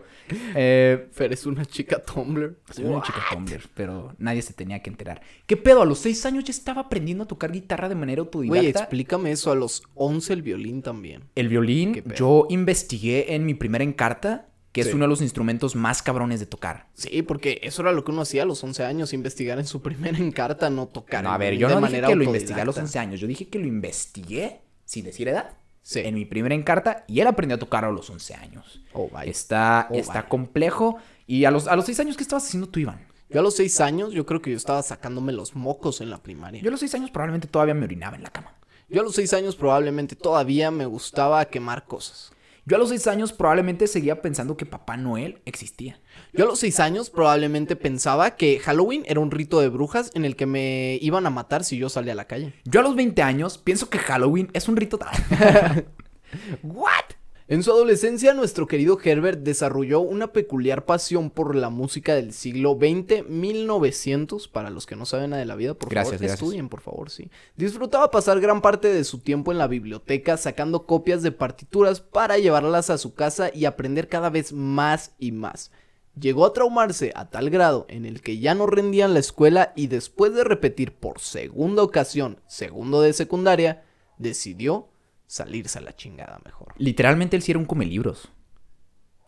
Eh, 0.55 1.07
Fer 1.11 1.33
es 1.33 1.45
una 1.45 1.65
chica 1.65 2.01
Tumblr. 2.03 2.57
soy 2.71 2.85
una 2.85 3.01
chica 3.01 3.19
Tumblr, 3.31 3.61
pero 3.73 4.13
nadie 4.17 4.41
se 4.41 4.53
tenía 4.53 4.81
que 4.81 4.89
enterar. 4.89 5.21
¿Qué 5.45 5.57
pedo? 5.57 5.81
A 5.81 5.85
los 5.85 5.99
seis 5.99 6.25
años 6.25 6.43
ya 6.43 6.51
estaba 6.51 6.81
aprendiendo 6.81 7.23
a 7.23 7.27
tocar 7.27 7.51
guitarra 7.51 7.87
de 7.89 7.95
manera 7.95 8.21
autodidacta. 8.21 8.59
Güey, 8.59 8.67
explícame 8.69 9.31
eso. 9.31 9.51
A 9.51 9.55
los 9.55 9.83
11 9.95 10.33
el 10.33 10.41
violín 10.41 10.81
también. 10.81 11.23
El 11.35 11.47
violín, 11.49 12.03
yo 12.15 12.45
investigué 12.49 13.33
en 13.35 13.45
mi 13.45 13.53
primera 13.53 13.83
encarta, 13.83 14.47
que 14.71 14.81
es 14.81 14.93
uno 14.93 15.05
de 15.05 15.09
los 15.09 15.21
instrumentos 15.21 15.75
más 15.75 16.01
cabrones 16.01 16.39
de 16.39 16.45
tocar. 16.47 16.87
Sí, 16.95 17.21
porque 17.21 17.59
eso 17.63 17.83
era 17.83 17.91
lo 17.91 18.03
que 18.03 18.11
uno 18.11 18.21
hacía 18.23 18.41
a 18.43 18.45
los 18.45 18.63
11 18.63 18.83
años, 18.83 19.13
investigar 19.13 19.59
en 19.59 19.65
su 19.67 19.81
primera 19.83 20.17
encarta, 20.17 20.69
no 20.69 20.87
tocar. 20.87 21.23
No, 21.23 21.31
a 21.31 21.37
ver, 21.37 21.55
yo 21.57 21.67
de 21.67 21.75
no 21.75 21.79
dije 21.81 21.91
manera 21.91 22.07
que 22.07 22.15
lo 22.15 22.23
investigué 22.23 22.61
a 22.61 22.65
los 22.65 22.75
autodidacta. 22.77 22.99
11 22.99 22.99
años, 22.99 23.19
yo 23.21 23.27
dije 23.27 23.47
que 23.47 23.59
lo 23.59 23.67
investigué, 23.67 24.61
sin 24.85 25.05
decir 25.05 25.27
edad, 25.27 25.51
Sí. 25.85 25.99
en 25.99 26.15
mi 26.15 26.25
primera 26.25 26.55
encarta, 26.55 27.03
y 27.07 27.19
él 27.19 27.27
aprendió 27.27 27.57
a 27.57 27.59
tocar 27.59 27.85
a 27.85 27.91
los 27.91 28.09
11 28.09 28.33
años. 28.35 28.81
Oh, 28.93 29.09
vaya. 29.09 29.29
Está, 29.29 29.87
Oh, 29.91 29.95
está 29.95 30.13
vaya. 30.13 30.29
complejo. 30.29 30.97
Y 31.27 31.45
a 31.45 31.51
los, 31.51 31.67
a 31.67 31.75
los 31.75 31.85
6 31.85 31.99
años, 31.99 32.17
¿qué 32.17 32.23
estabas 32.23 32.45
haciendo 32.47 32.67
tú, 32.69 32.79
Iván? 32.79 33.05
Yo 33.29 33.39
a 33.39 33.43
los 33.43 33.55
6 33.55 33.81
años, 33.81 34.13
yo 34.13 34.25
creo 34.25 34.41
que 34.41 34.51
yo 34.51 34.57
estaba 34.57 34.81
sacándome 34.81 35.33
los 35.33 35.55
mocos 35.55 36.01
en 36.01 36.09
la 36.09 36.23
primaria. 36.23 36.61
Yo 36.61 36.69
a 36.69 36.71
los 36.71 36.79
6 36.79 36.95
años 36.95 37.11
probablemente 37.11 37.47
todavía 37.47 37.73
me 37.73 37.83
orinaba 37.85 38.15
en 38.15 38.23
la 38.23 38.29
cama. 38.29 38.53
Yo 38.89 39.01
a 39.01 39.03
los 39.03 39.15
6 39.15 39.33
años 39.33 39.55
probablemente 39.55 40.15
todavía 40.15 40.69
me 40.71 40.85
gustaba 40.85 41.43
quemar 41.45 41.85
cosas. 41.85 42.31
Yo 42.65 42.77
a 42.77 42.79
los 42.79 42.89
6 42.89 43.07
años 43.07 43.33
probablemente 43.33 43.87
seguía 43.87 44.21
pensando 44.21 44.55
que 44.55 44.65
Papá 44.65 44.95
Noel 44.95 45.41
existía. 45.45 45.99
Yo 46.31 46.45
a 46.45 46.47
los 46.47 46.59
6 46.59 46.79
años 46.79 47.09
probablemente 47.09 47.75
pensaba 47.75 48.37
que 48.37 48.59
Halloween 48.59 49.03
era 49.05 49.19
un 49.19 49.31
rito 49.31 49.59
de 49.59 49.67
brujas 49.67 50.11
en 50.13 50.23
el 50.23 50.37
que 50.37 50.45
me 50.45 50.97
iban 51.01 51.25
a 51.25 51.29
matar 51.29 51.65
si 51.65 51.77
yo 51.77 51.89
salía 51.89 52.13
a 52.13 52.15
la 52.15 52.27
calle. 52.27 52.53
Yo 52.63 52.79
a 52.79 52.83
los 52.83 52.95
20 52.95 53.21
años 53.21 53.57
pienso 53.57 53.89
que 53.89 53.97
Halloween 53.97 54.49
es 54.53 54.67
un 54.67 54.77
rito... 54.77 54.97
¿What? 56.63 57.02
En 57.49 57.61
su 57.61 57.71
adolescencia, 57.71 58.33
nuestro 58.33 58.67
querido 58.67 58.97
Herbert 59.03 59.41
desarrolló 59.41 59.99
una 59.99 60.31
peculiar 60.31 60.85
pasión 60.85 61.29
por 61.29 61.55
la 61.55 61.69
música 61.69 62.15
del 62.15 62.31
siglo 62.31 62.77
XX, 62.79 63.27
1900, 63.27 64.47
para 64.47 64.69
los 64.69 64.85
que 64.85 64.95
no 64.95 65.05
saben 65.05 65.31
nada 65.31 65.41
de 65.41 65.45
la 65.45 65.55
vida, 65.55 65.73
por 65.73 65.89
Gracias, 65.89 66.13
favor, 66.13 66.19
gracias. 66.21 66.41
estudien, 66.41 66.69
por 66.69 66.79
favor, 66.79 67.09
sí. 67.09 67.29
Disfrutaba 67.57 68.11
pasar 68.11 68.39
gran 68.39 68.61
parte 68.61 68.87
de 68.87 69.03
su 69.03 69.19
tiempo 69.19 69.51
en 69.51 69.57
la 69.57 69.67
biblioteca 69.67 70.37
sacando 70.37 70.85
copias 70.85 71.21
de 71.21 71.33
partituras 71.33 71.99
para 71.99 72.37
llevarlas 72.37 72.89
a 72.89 72.97
su 72.97 73.13
casa 73.13 73.51
y 73.53 73.65
aprender 73.65 74.07
cada 74.07 74.29
vez 74.29 74.53
más 74.53 75.11
y 75.19 75.33
más. 75.33 75.69
Llegó 76.17 76.45
a 76.45 76.53
traumarse 76.53 77.11
a 77.13 77.29
tal 77.29 77.49
grado 77.49 77.85
en 77.89 78.05
el 78.05 78.21
que 78.21 78.39
ya 78.39 78.55
no 78.55 78.67
rendían 78.67 79.13
la 79.13 79.19
escuela 79.19 79.73
y 79.75 79.87
después 79.87 80.33
de 80.33 80.45
repetir 80.45 80.93
por 80.93 81.19
segunda 81.19 81.83
ocasión, 81.83 82.39
segundo 82.47 83.01
de 83.01 83.11
secundaria, 83.11 83.83
decidió 84.17 84.87
salirse 85.33 85.79
a 85.79 85.81
la 85.81 85.95
chingada 85.95 86.39
mejor. 86.45 86.73
Literalmente 86.77 87.35
él 87.35 87.41
sí 87.41 87.51
era 87.51 87.59
un 87.59 87.65
come 87.65 87.85
libros. 87.85 88.29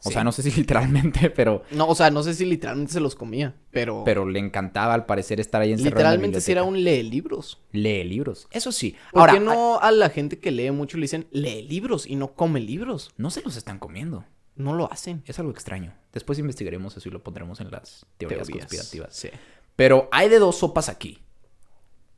O 0.04 0.10
Sí. 0.10 0.14
sea, 0.14 0.24
no 0.24 0.32
sé 0.32 0.44
si 0.44 0.52
literalmente, 0.62 1.32
pero, 1.32 1.64
No, 1.72 1.88
o 1.88 1.96
sea, 1.96 2.12
no 2.12 2.22
sé 2.22 2.36
si 2.36 2.46
literalmente 2.46 2.94
se 2.94 3.00
los 3.00 3.16
comía, 3.16 3.56
pero, 3.72 4.04
pero 4.06 4.28
le 4.30 4.38
encantaba 4.38 4.94
al 4.94 5.08
parecer 5.08 5.40
estar 5.40 5.62
ahí 5.64 5.72
encerrado 5.72 5.96
literalmente 5.96 6.38
en 6.38 6.42
sí 6.44 6.52
era 6.52 6.62
un 6.64 6.84
lee 6.84 7.02
libros. 7.02 7.60
Lee 7.72 8.04
libros. 8.04 8.48
Eso 8.52 8.72
sí. 8.72 8.96
¿Por 9.12 9.22
Ahora, 9.22 9.34
qué 9.34 9.40
no 9.40 9.80
a 9.80 9.92
la 9.92 10.10
gente 10.10 10.38
que 10.40 10.52
lee 10.52 10.70
mucho 10.70 10.98
le 10.98 11.06
dicen 11.06 11.26
lee 11.32 11.64
libros 11.64 12.06
y 12.06 12.16
no 12.18 12.34
come 12.36 12.60
libros? 12.60 13.12
no 13.18 13.32
se 13.32 13.42
los 13.42 13.56
están 13.58 13.80
comiendo. 13.80 14.26
No 14.56 14.74
lo 14.74 14.92
hacen. 14.92 15.24
Es 15.26 15.40
algo 15.40 15.52
extraño. 15.52 15.94
Después 16.14 16.38
investigaremos 16.38 16.96
eso 16.96 17.10
y 17.10 17.12
lo 17.12 17.24
pondremos 17.24 17.60
en 17.60 17.72
las 17.72 18.06
teorías, 18.18 18.46
Teorías. 18.48 18.68
conspirativas. 18.68 19.14
Sí. 19.16 19.30
Pero 19.76 20.08
hay 20.12 20.30
de 20.30 20.38
dos 20.40 20.58
sopas 20.60 20.88
aquí. 20.88 21.18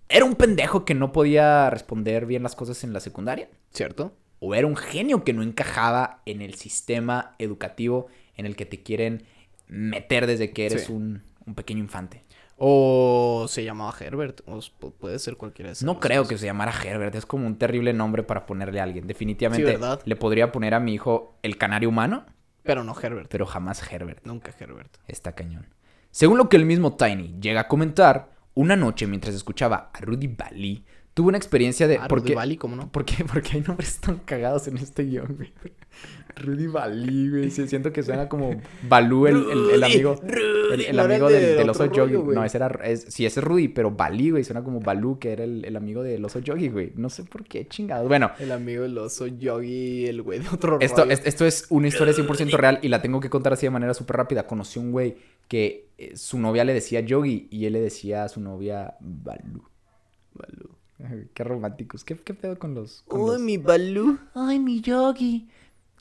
¿Era 0.10 0.26
un 0.26 0.36
pendejo 0.36 0.84
que 0.86 0.94
no 0.94 1.12
podía 1.14 1.70
responder 1.70 2.26
bien 2.26 2.44
las 2.44 2.56
cosas 2.56 2.84
en 2.84 2.92
la 2.94 3.00
secundaria? 3.00 3.50
¿Cierto? 3.74 4.16
¿O 4.40 4.54
era 4.56 4.68
un 4.68 4.76
genio 4.76 5.24
que 5.24 5.34
no 5.34 5.42
encajaba 5.44 6.22
en 6.26 6.42
el 6.42 6.54
sistema 6.56 7.36
educativo 7.40 8.08
en 8.36 8.46
el 8.46 8.56
que 8.56 8.66
te 8.66 8.84
quieren 8.84 9.24
meter 9.68 10.28
desde 10.28 10.52
que 10.52 10.68
eres 10.68 10.86
Sí. 10.86 10.92
un, 10.94 11.24
un 11.46 11.56
pequeño 11.56 11.80
infante? 11.80 12.24
O 12.60 13.46
se 13.48 13.64
llamaba 13.64 13.94
Herbert. 14.00 14.42
O 14.48 14.60
puede 14.92 15.20
ser 15.20 15.38
cualquiera 15.38 15.70
de 15.70 15.74
esas 15.74 15.86
No 15.86 16.00
creo 16.00 16.28
que 16.28 16.38
se 16.38 16.46
llamara 16.48 16.72
Herbert, 16.84 17.14
es 17.16 17.26
como 17.26 17.46
un 17.46 17.58
terrible 17.58 17.94
nombre 17.94 18.24
para 18.24 18.46
ponerle 18.46 18.80
a 18.80 18.84
alguien. 18.84 19.06
Definitivamente 19.08 19.78
le 20.06 20.16
podría 20.16 20.52
poner 20.52 20.74
a 20.74 20.80
mi 20.80 20.94
hijo 20.94 21.38
el 21.44 21.58
canario 21.58 21.90
humano, 21.90 22.26
Pero 22.64 22.84
no 22.84 22.96
Herbert. 23.00 23.30
pero 23.30 23.46
jamás 23.46 23.82
Herbert. 23.92 24.26
Nunca 24.26 24.52
Herbert. 24.60 24.98
Está 25.08 25.34
cañón. 25.34 25.68
Según 26.12 26.38
lo 26.40 26.50
que 26.50 26.58
el 26.58 26.66
mismo 26.66 26.96
Tiny 26.96 27.36
llega 27.40 27.62
a 27.62 27.68
comentar, 27.68 28.32
una 28.56 28.76
noche 28.76 29.06
mientras 29.06 29.36
escuchaba 29.36 29.92
a 29.94 30.00
Rudy 30.02 30.28
Bali, 30.28 30.84
tuvo 31.18 31.30
una 31.30 31.38
experiencia 31.40 31.88
de... 31.88 31.98
Ah, 31.98 32.08
¿por 32.08 32.20
Rudy 32.20 32.30
qué- 32.30 32.36
Bali, 32.36 32.58
¿cómo 32.58 32.76
no? 32.76 32.92
¿Por 32.92 33.04
qué? 33.04 33.26
Porque 33.26 33.50
hay 33.58 33.62
nombres 33.62 34.00
tan 34.00 34.18
cagados 34.20 34.68
en 34.68 34.78
este 34.78 35.04
guion, 35.04 35.36
güey. 35.36 35.52
Rudy 36.36 36.68
Bali, 36.68 37.30
güey. 37.32 37.50
Sí, 37.50 37.68
siento 37.68 37.92
que 37.92 38.04
suena 38.04 38.30
como 38.30 38.62
Balú, 38.88 39.26
el, 39.26 39.38
el- 39.50 39.70
el 39.72 39.84
amigo. 39.84 40.14
Rudy. 40.22 40.74
El, 40.74 40.82
el 40.82 41.00
amigo 41.00 41.28
el 41.30 41.34
del, 41.34 41.42
de 41.44 41.56
del 41.56 41.70
oso 41.72 41.86
yogi. 41.92 42.14
rollo, 42.14 42.32
no, 42.34 42.44
ese 42.44 42.58
era. 42.58 42.68
Es, 42.84 43.06
sí, 43.10 43.26
ese 43.26 43.40
es 43.40 43.44
Rudy, 43.44 43.70
pero 43.70 43.90
Bali, 43.90 44.30
güey. 44.30 44.44
Suena 44.44 44.64
como 44.64 44.80
Balú, 44.80 45.18
que 45.18 45.32
era 45.32 45.44
el, 45.44 45.66
el 45.66 45.76
amigo 45.76 46.04
del 46.04 46.24
oso 46.24 46.38
yogi, 46.38 46.70
güey. 46.70 46.92
No 46.96 47.10
sé 47.10 47.24
por 47.24 47.44
qué, 47.46 47.68
chingados. 47.68 48.08
Bueno, 48.08 48.30
El 48.38 48.52
amigo 48.52 48.84
del 48.84 48.96
oso 49.00 49.26
Yogi, 49.26 50.06
el 50.06 50.22
güey 50.22 50.38
de 50.40 50.50
otro 50.50 50.78
esto, 50.80 51.02
rollo. 51.02 51.12
es- 51.14 51.24
esto 51.26 51.46
es 51.48 51.66
una 51.72 51.88
historia 51.88 52.14
100% 52.14 52.56
real 52.56 52.78
y 52.84 52.90
la 52.90 53.02
tengo 53.02 53.20
que 53.20 53.32
contar 53.32 53.54
así 53.54 53.66
de 53.66 53.72
manera 53.72 53.96
súper 53.96 54.18
rápida. 54.18 54.46
Conocí 54.46 54.78
a 54.78 54.84
un 54.84 54.92
güey 54.92 55.16
que 55.48 55.90
eh, 55.98 56.16
su 56.16 56.38
novia 56.40 56.64
le 56.66 56.74
decía 56.76 57.00
Yogi 57.00 57.48
y 57.50 57.66
él 57.66 57.74
le 57.74 57.82
decía 57.82 58.26
a 58.26 58.30
su 58.30 58.40
novia 58.42 58.96
Balú. 59.00 59.64
Balú. 60.36 60.77
Qué 61.34 61.44
románticos. 61.44 62.04
¿Qué, 62.04 62.16
qué 62.18 62.34
pedo 62.34 62.58
con 62.58 62.74
los.? 62.74 63.04
con 63.08 63.22
Uy, 63.22 63.28
los- 63.34 63.42
mi 63.42 63.58
Balú. 63.58 64.18
Ay, 64.34 64.60
mi 64.60 64.82
Yogi. 64.82 65.48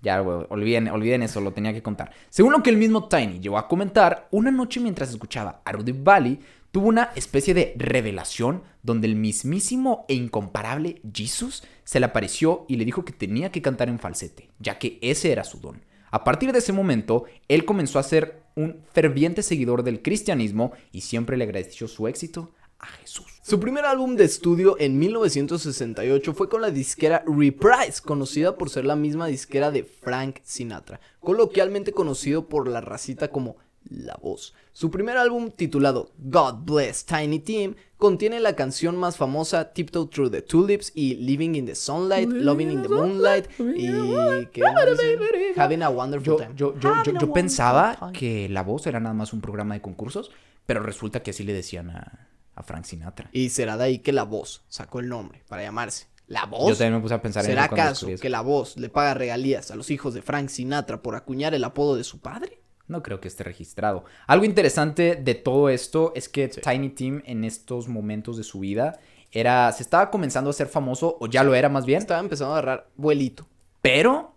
Ya, 0.02 0.20
güey, 0.20 0.46
olviden, 0.50 0.88
olviden 0.88 1.22
eso, 1.22 1.40
lo 1.40 1.52
tenía 1.52 1.72
que 1.72 1.82
contar. 1.82 2.12
Según 2.30 2.52
lo 2.52 2.62
que 2.62 2.70
el 2.70 2.76
mismo 2.76 3.08
Tiny 3.08 3.40
llegó 3.40 3.58
a 3.58 3.66
comentar, 3.66 4.28
una 4.30 4.50
noche 4.50 4.78
mientras 4.78 5.10
escuchaba 5.10 5.62
a 5.64 5.72
Rudy 5.72 5.92
Valley, 5.92 6.38
tuvo 6.70 6.88
una 6.88 7.10
especie 7.16 7.54
de 7.54 7.74
revelación 7.76 8.62
donde 8.82 9.06
el 9.06 9.16
mismísimo 9.16 10.04
e 10.08 10.14
incomparable 10.14 11.00
Jesus 11.12 11.64
se 11.84 11.98
le 11.98 12.06
apareció 12.06 12.66
y 12.68 12.76
le 12.76 12.84
dijo 12.84 13.04
que 13.04 13.12
tenía 13.14 13.50
que 13.50 13.62
cantar 13.62 13.88
en 13.88 13.98
falsete, 13.98 14.50
ya 14.58 14.78
que 14.78 14.98
ese 15.00 15.32
era 15.32 15.44
su 15.44 15.58
don. 15.60 15.80
A 16.10 16.24
partir 16.24 16.52
de 16.52 16.58
ese 16.58 16.72
momento, 16.72 17.24
él 17.48 17.64
comenzó 17.64 17.98
a 17.98 18.02
ser 18.02 18.42
un 18.54 18.82
ferviente 18.92 19.42
seguidor 19.42 19.82
del 19.82 20.02
cristianismo 20.02 20.72
y 20.92 21.00
siempre 21.00 21.36
le 21.36 21.44
agradeció 21.44 21.88
su 21.88 22.06
éxito 22.06 22.52
a 22.78 22.86
Jesús. 22.86 23.26
Su 23.42 23.60
primer 23.60 23.84
álbum 23.84 24.16
de 24.16 24.24
estudio 24.24 24.76
en 24.78 24.98
1968 24.98 26.34
fue 26.34 26.48
con 26.48 26.62
la 26.62 26.70
disquera 26.70 27.24
Reprise, 27.26 28.02
conocida 28.04 28.56
por 28.56 28.70
ser 28.70 28.84
la 28.84 28.96
misma 28.96 29.26
disquera 29.28 29.70
de 29.70 29.84
Frank 29.84 30.38
Sinatra, 30.42 31.00
coloquialmente 31.20 31.92
conocido 31.92 32.48
por 32.48 32.68
la 32.68 32.80
racita 32.80 33.28
como 33.28 33.56
La 33.88 34.18
Voz. 34.20 34.52
Su 34.72 34.90
primer 34.90 35.16
álbum, 35.16 35.50
titulado 35.50 36.10
God 36.18 36.64
Bless 36.64 37.06
Tiny 37.06 37.38
Tim, 37.38 37.76
contiene 37.96 38.40
la 38.40 38.56
canción 38.56 38.96
más 38.96 39.16
famosa 39.16 39.72
Tiptoe 39.72 40.08
Through 40.08 40.30
the 40.30 40.42
Tulips 40.42 40.92
y 40.94 41.14
Living 41.14 41.54
in 41.54 41.66
the 41.66 41.74
Sunlight, 41.74 42.28
Loving 42.28 42.72
in 42.72 42.82
the 42.82 42.88
Moonlight 42.88 43.46
y. 43.60 43.86
Having 45.56 45.82
a 45.82 45.88
Wonderful 45.88 46.26
Yo, 46.26 46.36
Time. 46.36 46.54
yo, 46.56 46.78
yo, 46.78 47.02
yo, 47.04 47.12
yo 47.12 47.32
pensaba 47.32 48.10
que 48.12 48.48
La 48.48 48.62
Voz 48.62 48.86
era 48.86 49.00
nada 49.00 49.14
más 49.14 49.32
un 49.32 49.40
programa 49.40 49.74
de 49.74 49.80
concursos, 49.80 50.30
pero 50.66 50.82
resulta 50.82 51.22
que 51.22 51.30
así 51.30 51.44
le 51.44 51.52
decían 51.52 51.90
a, 51.90 52.28
a 52.56 52.62
Frank 52.64 52.84
Sinatra. 52.84 53.28
Y 53.32 53.50
será 53.50 53.76
de 53.76 53.84
ahí 53.84 53.98
que 54.00 54.12
La 54.12 54.24
Voz 54.24 54.64
sacó 54.68 54.98
el 54.98 55.08
nombre 55.08 55.44
para 55.46 55.62
llamarse. 55.62 56.08
La 56.26 56.42
Yo 56.42 56.48
Voz. 56.48 56.78
también 56.78 56.94
me 56.94 57.00
puse 57.00 57.14
a 57.14 57.22
pensar 57.22 57.44
en 57.44 57.50
¿Será 57.50 57.66
eso 57.66 57.74
acaso 57.74 58.08
que 58.20 58.28
la 58.28 58.40
voz 58.40 58.76
le 58.76 58.88
paga 58.88 59.14
regalías 59.14 59.70
a 59.70 59.76
los 59.76 59.92
hijos 59.92 60.12
de 60.12 60.22
Frank 60.22 60.48
Sinatra 60.48 61.00
por 61.00 61.14
acuñar 61.14 61.54
el 61.54 61.62
apodo 61.62 61.94
de 61.94 62.02
su 62.02 62.18
padre? 62.18 62.60
No 62.88 63.02
creo 63.02 63.20
que 63.20 63.28
esté 63.28 63.44
registrado. 63.44 64.04
Algo 64.26 64.44
interesante 64.44 65.14
de 65.14 65.34
todo 65.36 65.68
esto 65.68 66.12
es 66.16 66.28
que 66.28 66.48
Tiny 66.48 66.88
Tim 66.90 67.22
en 67.26 67.44
estos 67.44 67.86
momentos 67.86 68.36
de 68.36 68.42
su 68.42 68.58
vida 68.58 68.98
era, 69.30 69.70
se 69.72 69.82
estaba 69.84 70.10
comenzando 70.10 70.50
a 70.50 70.52
ser 70.52 70.66
famoso, 70.66 71.16
o 71.20 71.26
ya 71.28 71.44
lo 71.44 71.54
era 71.54 71.68
más 71.68 71.84
bien, 71.86 71.98
Estaba 71.98 72.20
empezando 72.20 72.54
a 72.54 72.58
agarrar 72.58 72.88
vuelito. 72.96 73.46
pero 73.82 74.34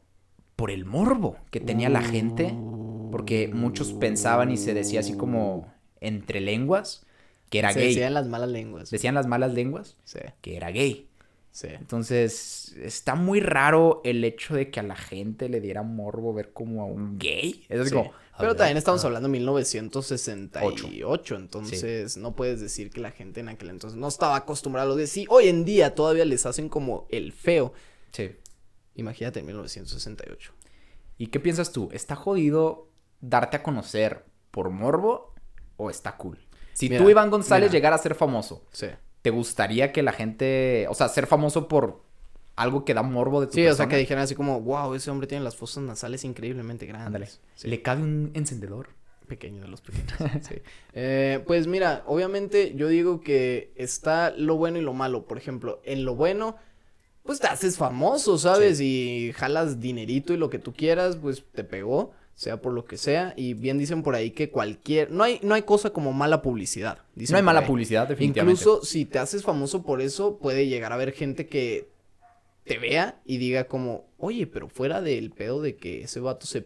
por 0.56 0.72
el 0.72 0.84
morbo 0.86 1.38
que 1.52 1.60
tenía 1.60 1.90
la 1.90 2.02
gente, 2.02 2.54
porque 3.12 3.50
muchos 3.52 3.94
pensaban 3.94 4.52
y 4.52 4.58
se 4.58 4.74
decía 4.74 5.00
así 5.00 5.16
como 5.16 5.72
entre 6.02 6.42
lenguas 6.42 7.06
que 7.50 7.60
era 7.60 7.74
Se 7.74 7.80
gay. 7.80 7.90
decían 7.90 8.14
las 8.14 8.28
malas 8.28 8.50
lenguas. 8.50 8.92
Decían 8.92 9.16
las 9.16 9.28
malas 9.28 9.54
lenguas 9.54 9.98
Sí, 10.04 10.20
que 10.42 10.58
era 10.58 10.72
gay. 10.72 11.08
sí. 11.52 11.68
Entonces, 11.72 12.76
está 12.82 13.16
muy 13.16 13.40
raro 13.40 14.02
el 14.04 14.24
hecho 14.24 14.56
de 14.56 14.70
que 14.70 14.80
a 14.80 14.84
la 14.84 14.96
gente 14.96 15.50
le 15.50 15.62
diera 15.62 15.84
morbo 15.84 16.34
ver 16.34 16.52
como 16.54 16.82
a 16.82 16.86
un 16.86 17.18
gay. 17.18 17.66
Es 17.70 17.90
Sí. 17.90 17.96
como, 17.96 18.12
Pero 18.38 18.56
también 18.56 18.78
estamos 18.78 19.04
ah. 19.04 19.08
hablando 19.08 19.28
de 19.28 19.34
1968, 19.34 21.36
entonces 21.36 22.18
no 22.18 22.36
puedes 22.36 22.62
decir 22.62 22.90
que 22.92 23.02
la 23.02 23.12
gente 23.12 23.40
en 23.42 23.50
aquel 23.50 23.70
entonces 23.70 23.98
no 24.00 24.08
estaba 24.08 24.36
acostumbrada 24.36 24.86
a 24.86 24.90
lo 24.90 24.96
de 24.96 25.08
sí. 25.08 25.26
Hoy 25.30 25.48
en 25.48 25.66
día 25.66 25.96
todavía 25.96 26.26
les 26.26 26.46
hacen 26.46 26.70
como 26.70 27.08
el 27.10 27.32
feo. 27.34 27.74
Sí. 28.12 28.32
Imagínate 28.96 29.40
en 29.40 29.46
1968. 29.48 30.54
¿Y 31.18 31.28
qué 31.28 31.40
piensas 31.40 31.72
tú? 31.72 31.90
¿Está 31.92 32.16
jodido 32.16 32.90
darte 33.22 33.58
a 33.58 33.64
conocer 33.64 34.26
por 34.52 34.70
morbo 34.70 35.34
o 35.78 35.90
está 35.90 36.16
cool? 36.18 36.40
Si 36.74 36.90
Mira, 36.90 37.02
tú, 37.04 37.10
Iván 37.10 37.30
González, 37.30 37.72
llegara 37.72 37.96
a 37.96 38.00
ser 38.00 38.16
famoso, 38.16 38.64
Sí. 38.72 38.88
¿te 39.22 39.30
gustaría 39.30 39.92
que 39.92 40.02
la 40.04 40.14
gente, 40.14 40.88
o 40.90 40.94
sea, 40.94 41.10
ser 41.10 41.28
famoso 41.28 41.68
por 41.68 42.02
algo 42.56 42.84
que 42.86 42.94
da 42.94 43.04
morbo 43.04 43.42
de 43.42 43.48
tu 43.48 43.54
Sí, 43.54 43.66
o 43.68 43.74
sea, 43.74 43.88
que 43.88 43.98
dijeran 43.98 44.24
así 44.24 44.36
como, 44.36 44.60
wow, 44.62 44.94
ese 44.94 45.10
hombre 45.12 45.28
tiene 45.28 45.44
las 45.44 45.56
fosas 45.56 45.84
nasales 45.84 46.24
increíblemente 46.24 46.86
grandes. 46.86 47.08
Ándale. 47.08 47.28
Sí. 47.56 47.68
¿Le 47.70 47.82
cabe 47.82 48.02
un 48.02 48.32
encendedor? 48.34 48.90
Pequeño 49.28 49.62
de 49.62 49.68
los 49.68 49.82
pequeños. 49.82 50.12
sí. 50.48 50.56
Eh, 50.94 51.44
pues 51.46 51.68
mira, 51.68 52.04
obviamente 52.08 52.74
yo 52.76 52.88
digo 52.88 53.22
que 53.22 53.72
está 53.76 54.32
lo 54.32 54.56
bueno 54.58 54.78
y 54.78 54.82
lo 54.82 54.94
malo. 54.94 55.26
Por 55.26 55.38
ejemplo, 55.38 55.82
en 55.86 56.04
lo 56.04 56.16
bueno, 56.16 56.58
pues 57.24 57.40
te 57.40 57.48
haces 57.48 57.78
famoso, 57.78 58.38
¿sabes? 58.38 58.82
Y 58.82 59.32
jalas 59.36 59.80
dinerito 59.80 60.34
y 60.34 60.38
lo 60.38 60.50
que 60.50 60.58
tú 60.60 60.74
quieras, 60.74 61.16
pues 61.16 61.44
te 61.54 61.64
pegó, 61.64 62.12
sea 62.40 62.62
por 62.62 62.72
lo 62.72 62.86
que 62.86 62.96
sea. 62.96 63.34
Y 63.36 63.54
bien 63.54 63.78
dicen 63.78 64.02
por 64.02 64.16
ahí 64.16 64.32
que 64.32 64.50
cualquier... 64.50 65.12
No 65.12 65.26
hay, 65.26 65.42
no 65.44 65.56
hay 65.56 65.64
cosa 65.64 65.90
como 65.90 66.14
mala 66.14 66.42
publicidad. 66.42 67.00
dicen 67.14 67.34
No 67.34 67.38
hay 67.38 67.44
mala 67.44 67.60
ahí. 67.60 67.68
publicidad, 67.68 68.08
definitivamente. 68.08 68.62
Incluso 68.62 68.86
si 68.86 69.04
te 69.04 69.20
haces 69.20 69.44
famoso 69.44 69.84
por 69.84 70.00
eso, 70.00 70.38
puede 70.38 70.66
llegar 70.68 70.94
a 70.94 70.96
haber 70.96 71.12
gente 71.12 71.48
que 71.48 71.90
te 72.64 72.78
vea 72.78 73.20
y 73.26 73.40
diga 73.40 73.66
como, 73.66 74.06
oye, 74.18 74.48
pero 74.48 74.70
fuera 74.70 75.02
del 75.02 75.32
pedo 75.32 75.62
de 75.62 75.76
que 75.76 76.04
ese 76.04 76.22
vato 76.22 76.48
se... 76.48 76.66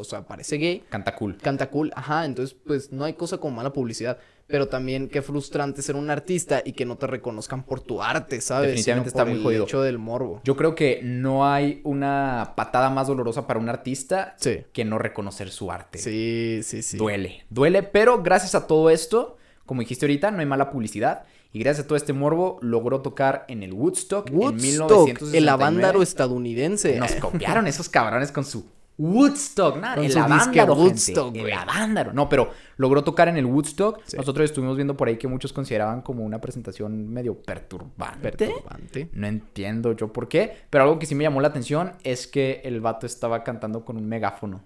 O 0.00 0.04
sea, 0.04 0.22
parece 0.22 0.56
gay, 0.56 0.82
Canta 0.88 1.14
cool. 1.14 1.36
canta 1.38 1.70
cool, 1.70 1.92
ajá, 1.94 2.24
entonces 2.24 2.56
pues 2.66 2.90
no 2.92 3.04
hay 3.04 3.14
cosa 3.14 3.38
como 3.38 3.56
mala 3.56 3.72
publicidad, 3.72 4.18
pero 4.46 4.66
también 4.68 5.08
qué 5.08 5.22
frustrante 5.22 5.80
ser 5.82 5.94
un 5.96 6.10
artista 6.10 6.60
y 6.64 6.72
que 6.72 6.84
no 6.84 6.96
te 6.96 7.06
reconozcan 7.06 7.62
por 7.62 7.80
tu 7.80 8.02
arte, 8.02 8.40
¿sabes? 8.40 8.68
Definitivamente 8.68 9.10
Sino 9.10 9.14
por 9.14 9.20
está 9.20 9.30
muy 9.30 9.38
el 9.38 9.44
jodido. 9.44 9.64
hecho 9.64 9.82
del 9.82 9.98
morbo. 9.98 10.40
Yo 10.44 10.56
creo 10.56 10.74
que 10.74 11.00
no 11.04 11.46
hay 11.46 11.80
una 11.84 12.54
patada 12.56 12.90
más 12.90 13.06
dolorosa 13.06 13.46
para 13.46 13.60
un 13.60 13.68
artista 13.68 14.34
Sí. 14.38 14.64
que 14.72 14.84
no 14.84 14.98
reconocer 14.98 15.50
su 15.50 15.70
arte. 15.70 15.98
Sí, 15.98 16.60
sí, 16.64 16.82
sí. 16.82 16.96
Duele, 16.96 17.44
duele, 17.50 17.82
pero 17.84 18.22
gracias 18.22 18.54
a 18.56 18.66
todo 18.66 18.90
esto, 18.90 19.36
como 19.66 19.82
dijiste 19.82 20.06
ahorita, 20.06 20.30
no 20.32 20.40
hay 20.40 20.46
mala 20.46 20.70
publicidad. 20.70 21.22
Y 21.52 21.58
gracias 21.58 21.84
a 21.84 21.88
todo 21.88 21.96
este 21.96 22.12
morbo, 22.12 22.58
logró 22.62 23.00
tocar 23.02 23.44
en 23.48 23.64
el 23.64 23.72
Woodstock, 23.72 24.28
en 24.28 24.36
Woodstock, 24.36 24.62
1969. 24.62 25.38
el 25.38 25.48
avándaro 25.48 26.00
estadounidense. 26.02 26.96
Nos 26.98 27.12
copiaron 27.16 27.66
esos 27.66 27.88
cabrones 27.88 28.30
con 28.30 28.44
su 28.44 28.66
Woodstock, 29.00 29.78
nada, 29.78 30.02
el 30.04 30.16
avándaro, 30.16 30.76
gente, 30.76 30.82
Woodstock, 30.82 31.34
el 31.36 31.40
güey. 31.42 31.52
avándaro. 31.54 32.12
No, 32.12 32.28
pero 32.28 32.50
logró 32.76 33.02
tocar 33.02 33.28
en 33.28 33.38
el 33.38 33.46
Woodstock. 33.46 34.00
Sí. 34.04 34.18
Nosotros 34.18 34.44
estuvimos 34.44 34.76
viendo 34.76 34.96
por 34.96 35.08
ahí 35.08 35.16
que 35.16 35.26
muchos 35.26 35.52
consideraban 35.54 36.02
como 36.02 36.22
una 36.22 36.40
presentación 36.40 37.08
medio 37.08 37.40
perturbante. 37.40 38.30
Perturbante. 38.30 39.08
No 39.12 39.26
entiendo 39.26 39.92
yo 39.92 40.12
por 40.12 40.28
qué, 40.28 40.52
pero 40.68 40.84
algo 40.84 40.98
que 40.98 41.06
sí 41.06 41.14
me 41.14 41.24
llamó 41.24 41.40
la 41.40 41.48
atención 41.48 41.92
es 42.04 42.26
que 42.26 42.60
el 42.64 42.80
vato 42.82 43.06
estaba 43.06 43.42
cantando 43.42 43.84
con 43.84 43.96
un 43.96 44.06
megáfono. 44.06 44.62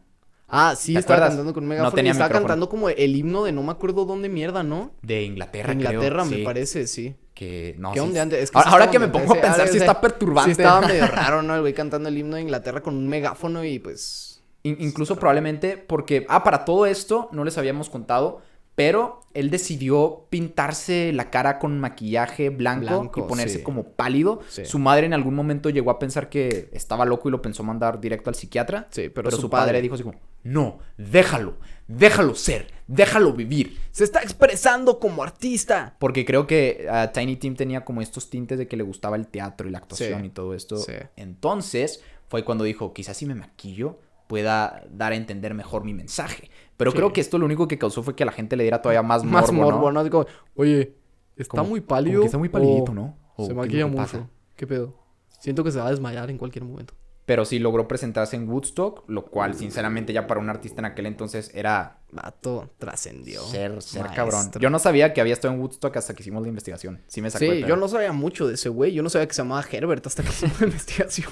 Ah, 0.49 0.75
sí, 0.77 0.93
¿Te 0.93 1.01
estaba 1.01 1.17
acuerdas? 1.17 1.31
cantando 1.31 1.55
con 1.55 1.65
un 1.65 1.69
No 1.69 1.75
megáfono. 1.75 1.93
y 1.93 1.97
tenía 1.97 2.13
estaba 2.13 2.29
micrófono. 2.29 2.49
cantando 2.49 2.69
como 2.69 2.89
el 2.91 3.17
himno 3.17 3.45
de 3.45 3.53
no 3.53 3.63
me 3.63 3.73
acuerdo 3.73 4.05
dónde 4.05 4.29
mierda, 4.29 4.63
¿no? 4.63 4.93
De 5.03 5.23
Inglaterra, 5.23 5.73
De 5.75 5.79
creo, 5.79 5.91
Inglaterra, 5.93 6.25
me 6.25 6.37
sí, 6.37 6.43
parece, 6.45 6.87
sí. 6.87 7.15
Que 7.33 7.75
no, 7.79 7.93
¿Qué 7.93 8.01
sí. 8.01 8.07
onda 8.07 8.23
antes? 8.23 8.43
Es 8.45 8.51
que 8.51 8.59
ahora 8.65 8.91
que 8.91 8.99
me 8.99 9.09
pongo 9.09 9.33
a 9.35 9.41
pensar 9.41 9.67
si 9.67 9.73
sí- 9.75 9.79
está 9.79 10.01
perturbante. 10.01 10.55
Sí, 10.55 10.61
estaba 10.61 10.87
medio 10.87 11.07
raro, 11.09 11.43
¿no? 11.43 11.55
El 11.55 11.63
güey 11.63 11.73
cantando 11.75 12.09
el 12.09 12.17
himno 12.19 12.37
de 12.37 12.43
Inglaterra 12.43 12.81
con 12.83 12.95
un 12.97 13.09
megáfono 13.09 13.65
y 13.65 13.79
pues... 13.79 14.43
In- 14.63 14.77
incluso 14.81 15.17
probablemente 15.17 15.77
porque, 15.77 16.25
ah, 16.29 16.43
para 16.45 16.65
todo 16.65 16.87
esto 16.87 17.29
no 17.33 17.45
les 17.45 17.59
habíamos 17.59 17.91
contado, 17.91 18.41
pero 18.75 19.21
él 19.35 19.51
decidió 19.51 20.27
pintarse 20.31 21.13
la 21.13 21.31
cara 21.31 21.59
con 21.59 21.79
maquillaje 21.81 22.51
blanco, 22.51 22.87
Blanco, 23.01 23.21
y 23.21 23.23
ponerse 23.29 23.59
sí. 23.59 23.63
como 23.63 23.85
pálido. 23.85 24.41
Sí. 24.49 24.65
Su 24.65 24.79
madre 24.79 25.07
en 25.07 25.13
algún 25.13 25.35
momento 25.35 25.71
llegó 25.71 25.91
a 25.91 25.99
pensar 25.99 26.29
que 26.29 26.71
estaba 26.73 27.05
loco 27.05 27.29
y 27.29 27.33
lo 27.33 27.43
pensó 27.43 27.63
mandar 27.63 28.01
directo 28.01 28.31
al 28.31 28.37
psiquiatra. 28.37 28.89
Sí, 28.91 29.09
pero 29.09 29.25
pero, 29.27 29.37
su 29.37 29.43
su 29.43 29.51
padre... 29.51 29.73
padre- 29.73 29.83
dijo 29.83 29.95
así 29.95 30.05
como, 30.05 30.21
no, 30.45 30.79
déjalo, 30.97 31.57
déjalo 31.89 32.35
ser, 32.35 32.73
déjalo 32.87 33.33
vivir. 33.33 33.79
Se 33.91 34.05
está 34.05 34.23
expresando 34.23 34.99
como 34.99 35.23
artista. 35.23 35.97
Porque 35.99 36.25
creo 36.25 36.47
que 36.47 36.87
ah, 36.91 37.11
Tiny 37.13 37.37
Tim 37.37 37.55
tenía 37.57 37.85
como 37.85 38.03
estos 38.03 38.31
tintes 38.31 38.59
de 38.59 38.69
que 38.69 38.77
le 38.77 38.83
gustaba 38.83 39.17
el 39.17 39.27
teatro 39.29 39.69
y 39.69 39.71
la 39.71 39.79
actuación 39.79 40.21
Sí, 40.21 40.27
y 40.27 40.31
todo 40.31 40.55
esto. 40.55 40.77
Entonces 41.17 42.03
fue 42.29 42.45
cuando 42.45 42.65
dijo, 42.65 42.93
quizás 42.93 43.17
si 43.17 43.27
me 43.27 43.35
maquillo 43.35 43.99
pueda 44.27 44.85
dar 44.91 45.13
a 45.13 45.17
entender 45.17 45.55
mejor 45.55 45.85
mi 45.85 45.95
mensaje. 45.95 46.51
Pero 46.77 46.91
Sí. 46.91 46.97
creo 46.97 47.13
que 47.13 47.21
esto 47.21 47.39
lo 47.39 47.47
único 47.47 47.69
que 47.69 47.79
causó 47.79 48.03
fue 48.03 48.15
que 48.17 48.25
la 48.25 48.33
gente 48.33 48.57
le 48.57 48.65
diera 48.65 48.83
todavía 48.83 49.03
más 49.03 49.23
morbo, 49.25 49.33
Más 49.41 49.53
morbo, 49.53 49.93
¿no? 49.93 50.11
como, 50.11 50.27
oye, 50.57 50.95
está 51.37 51.59
Como- 51.59 51.71
muy 51.71 51.81
como 51.81 51.89
pálido. 51.89 52.21
que 52.21 52.27
está 52.27 52.39
muy 52.39 52.49
palidito, 52.49 52.93
o 52.93 52.95
¿no? 52.95 53.17
O, 53.37 53.43
Se 53.45 53.49
¿qué 53.49 53.53
es 53.53 53.57
maquilla 53.57 53.87
mucho. 53.87 53.97
pasa? 53.99 54.29
¿Qué 54.57 54.67
pedo? 54.67 54.95
Siento 55.41 55.63
que 55.65 55.71
se 55.73 55.79
va 55.79 55.87
a 55.87 55.91
desmayar 55.91 56.31
en 56.31 56.39
cualquier 56.39 56.65
momento. 56.65 56.95
Pero 57.27 57.47
sí 57.47 57.59
logró 57.59 57.89
presentarse 57.89 58.37
en 58.37 58.47
Woodstock, 58.49 59.05
lo 59.09 59.25
cual, 59.25 59.55
sinceramente, 59.55 60.13
ya 60.13 60.27
para 60.27 60.41
un 60.41 60.51
artista 60.51 60.83
en 60.83 60.85
aquel 60.85 61.07
entonces 61.07 61.51
era 61.55 62.01
Vato, 62.13 62.71
trascendió. 62.79 63.43
ser, 63.45 63.81
ser 63.81 64.03
Maestro. 64.03 64.15
cabrón. 64.15 64.51
Yo 64.61 64.69
no 64.69 64.79
sabía 64.79 65.15
que 65.15 65.23
había 65.23 65.33
estado 65.33 65.55
en 65.55 65.61
Woodstock 65.61 65.97
hasta 65.97 66.13
que 66.15 66.23
hicimos 66.23 66.43
la 66.43 66.49
investigación. 66.49 67.01
Sí 67.07 67.23
me 67.23 67.31
sacó 67.31 67.47
Sí, 67.47 67.65
yo 67.67 67.77
no 67.77 67.89
sabía 67.89 68.13
mucho 68.13 68.47
de 68.47 68.55
ese 68.55 68.69
güey. 68.69 68.93
Yo 68.93 69.03
no 69.03 69.09
sabía 69.09 69.27
que 69.27 69.33
se 69.35 69.41
llamaba 69.43 69.65
Herbert 69.71 70.07
hasta 70.07 70.23
que 70.23 70.29
hicimos 70.29 70.61
la 70.61 70.67
investigación. 70.69 71.31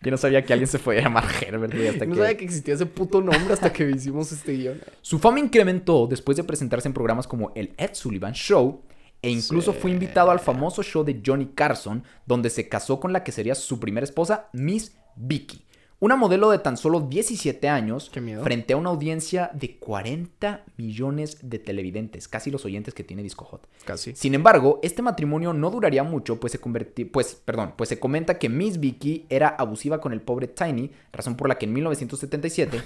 Yo 0.00 0.10
no 0.10 0.16
sabía 0.16 0.42
que 0.42 0.52
alguien 0.54 0.68
se 0.68 0.78
podía 0.78 1.02
llamar 1.02 1.24
Herbert, 1.42 1.74
güey, 1.74 1.88
hasta 1.88 2.06
no 2.06 2.14
que... 2.14 2.20
sabía 2.20 2.36
que 2.38 2.44
existía 2.46 2.74
ese 2.74 2.86
puto 2.86 3.20
nombre 3.20 3.52
hasta 3.52 3.70
que 3.72 3.90
hicimos 3.90 4.32
este 4.32 4.52
guion. 4.54 4.80
Su 5.02 5.18
fama 5.18 5.38
incrementó 5.38 6.06
después 6.06 6.38
de 6.38 6.44
presentarse 6.44 6.88
en 6.88 6.94
programas 6.94 7.26
como 7.26 7.52
el 7.54 7.74
Ed 7.76 7.90
Sullivan 7.92 8.32
Show 8.32 8.80
e 9.20 9.28
incluso 9.30 9.72
Sí. 9.74 9.78
fue 9.82 9.90
invitado 9.90 10.30
al 10.30 10.40
famoso 10.40 10.82
show 10.82 11.04
de 11.04 11.20
Johnny 11.24 11.46
Carson, 11.54 12.04
donde 12.26 12.48
se 12.48 12.68
casó 12.70 12.98
con 13.00 13.12
la 13.12 13.22
que 13.22 13.32
sería 13.32 13.54
su 13.54 13.78
primera 13.80 14.04
esposa, 14.04 14.48
Miss 14.54 14.96
Vicky. 15.16 15.62
Una 15.98 16.14
modelo 16.14 16.50
de 16.50 16.58
tan 16.58 16.76
solo 16.76 17.00
17 17.00 17.70
años 17.70 18.10
Qué 18.12 18.20
miedo. 18.20 18.44
frente 18.44 18.74
a 18.74 18.76
una 18.76 18.90
audiencia 18.90 19.50
de 19.54 19.78
40 19.78 20.62
millones 20.76 21.38
de 21.42 21.58
televidentes, 21.58 22.28
casi 22.28 22.50
los 22.50 22.66
oyentes 22.66 22.92
que 22.92 23.02
tiene 23.02 23.22
Disco 23.22 23.46
Hot. 23.46 23.66
Casi. 23.86 24.14
Sin 24.14 24.34
embargo, 24.34 24.78
este 24.82 25.00
matrimonio 25.00 25.54
no 25.54 25.70
duraría 25.70 26.02
mucho, 26.02 26.38
pues 26.38 26.52
se 26.52 26.58
convertí, 26.58 27.06
pues, 27.06 27.34
perdón, 27.34 27.72
pues 27.76 27.88
se 27.88 27.98
comenta 27.98 28.38
que 28.38 28.50
Miss 28.50 28.78
Vicky 28.78 29.24
era 29.30 29.48
abusiva 29.48 29.98
con 29.98 30.12
el 30.12 30.20
pobre 30.20 30.48
Tiny, 30.48 30.90
razón 31.12 31.34
por 31.34 31.48
la 31.48 31.56
que 31.56 31.64
en 31.64 31.72
1977 31.72 32.82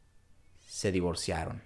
se 0.66 0.90
divorciaron. 0.90 1.60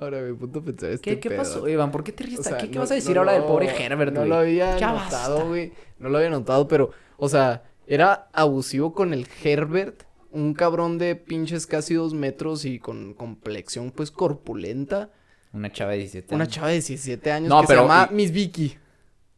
Ahora 0.00 0.22
me 0.22 0.32
punto 0.34 0.62
pensar 0.62 0.90
este 0.90 1.10
¿Qué, 1.10 1.20
qué 1.20 1.28
pedo. 1.28 1.38
pasó, 1.38 1.68
Iván? 1.68 1.90
¿Por 1.90 2.02
qué 2.02 2.12
te 2.12 2.24
ríes? 2.24 2.40
O 2.40 2.42
sea, 2.42 2.56
¿Qué, 2.56 2.78
vas 2.78 2.90
a 2.90 2.94
decir 2.94 3.14
no 3.14 3.20
ahora 3.20 3.32
del 3.34 3.44
pobre 3.44 3.66
Herbert, 3.68 4.12
No 4.14 4.24
lo 4.24 4.36
había 4.36 4.78
Ya 4.78 4.92
notado, 4.92 5.48
güey. 5.48 5.72
No 5.98 6.08
lo 6.08 6.16
había 6.16 6.30
notado, 6.30 6.66
pero, 6.66 6.90
o 7.18 7.28
sea, 7.28 7.62
era 7.86 8.28
abusivo 8.32 8.92
con 8.94 9.12
el 9.12 9.26
Herbert. 9.42 10.04
Un 10.30 10.54
cabrón 10.54 10.96
de 10.98 11.14
pinches 11.16 11.66
casi 11.66 11.94
dos 11.94 12.14
metros 12.14 12.64
y 12.64 12.78
con 12.78 13.12
complexión, 13.14 13.90
pues, 13.90 14.10
corpulenta. 14.10 15.10
Una 15.52 15.70
chava 15.70 15.90
de 15.92 15.98
17 15.98 16.34
Una 16.34 16.44
años. 16.44 16.54
chava 16.54 16.68
de 16.68 16.74
17 16.74 17.30
años 17.32 17.48
No, 17.50 17.60
que 17.60 17.66
pero 17.66 17.82
se 17.82 17.88
llama 17.88 18.08
y- 18.10 18.14
Miss 18.14 18.30
Vicky. 18.32 18.78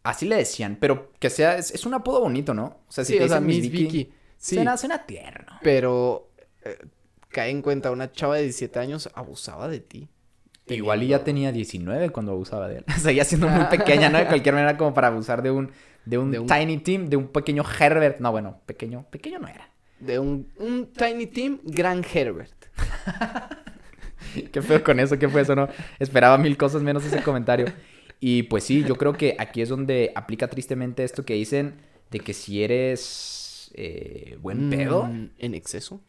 Así 0.05 0.27
le 0.27 0.37
decían, 0.37 0.77
pero 0.81 1.13
que 1.19 1.31
sea, 1.31 1.57
es, 1.57 1.73
es 1.73 1.85
un 1.87 1.95
apodo 1.95 2.21
bonito, 2.21 2.55
¿no? 2.55 2.83
O 2.89 2.93
sea, 2.93 3.05
si 3.05 3.15
Sí, 3.15 3.19
te 3.19 3.25
o 3.25 3.29
sea, 3.29 3.41
Miss 3.41 3.71
Vicky. 3.71 4.13
Sí, 4.37 4.55
Suena, 4.57 4.77
suena 4.77 5.05
tierno. 5.07 5.55
pero 5.63 6.31
eh, 6.65 6.77
cae 7.31 7.51
en 7.51 7.63
cuenta, 7.63 7.91
una 7.91 8.13
chava 8.13 8.37
de 8.37 8.43
17 8.43 8.79
años 8.79 9.09
abusaba 9.15 9.67
de 9.69 9.81
ti. 9.81 10.09
Igual 10.67 11.03
y 11.03 11.09
ya 11.09 11.25
tenía 11.25 11.51
19 11.53 12.11
cuando 12.11 12.33
abusaba 12.33 12.69
de 12.69 12.79
él. 12.79 12.85
Seguía 13.01 13.25
siendo 13.25 13.49
muy 13.49 13.65
pequeña, 13.71 14.11
¿no? 14.11 14.19
De 14.19 14.27
cualquier 14.27 14.55
manera 14.55 14.77
como 14.77 14.95
para 14.95 15.09
abusar 15.09 15.43
de 15.43 15.51
un, 15.51 15.73
de 16.07 16.19
un, 16.19 16.31
De 16.31 16.39
un- 16.39 16.47
Tiny 16.47 16.79
Team, 16.79 17.07
de 17.09 17.17
un 17.17 17.29
pequeño 17.29 17.63
Herbert. 17.79 18.21
No, 18.21 18.31
bueno, 18.33 18.61
pequeño, 18.67 19.07
pequeño 19.11 19.39
no 19.39 19.49
era. 19.49 19.69
De 20.01 20.19
un, 20.19 20.49
un 20.59 20.93
Tiny 20.93 21.27
Team, 21.27 21.61
Gran 21.65 22.05
Herbert. 22.05 22.53
¿Qué 24.53 24.63
feo 24.63 24.83
con 24.83 24.99
eso? 25.01 25.19
¿Qué 25.19 25.29
fue 25.29 25.43
eso? 25.43 25.55
No, 25.55 25.69
esperaba 25.99 26.37
mil 26.39 26.57
cosas 26.57 26.83
menos 26.83 27.05
ese 27.05 27.23
comentario. 27.23 27.67
Y 28.21 28.45
pues 28.45 28.65
sí, 28.65 28.85
yo 28.85 28.97
creo 28.97 29.13
que 29.13 29.37
aquí 29.39 29.61
es 29.63 29.69
donde 29.69 30.13
aplica 30.15 30.49
tristemente 30.49 31.05
esto 31.05 31.25
que 31.25 31.35
dicen 31.35 31.75
de 32.11 32.21
que 32.21 32.33
si 32.33 32.63
eres 32.65 33.71
eh, 33.75 34.39
buen 34.41 34.71
pedo, 34.71 35.05
Mm, 35.05 35.31
En 35.39 35.55
exceso. 35.55 36.01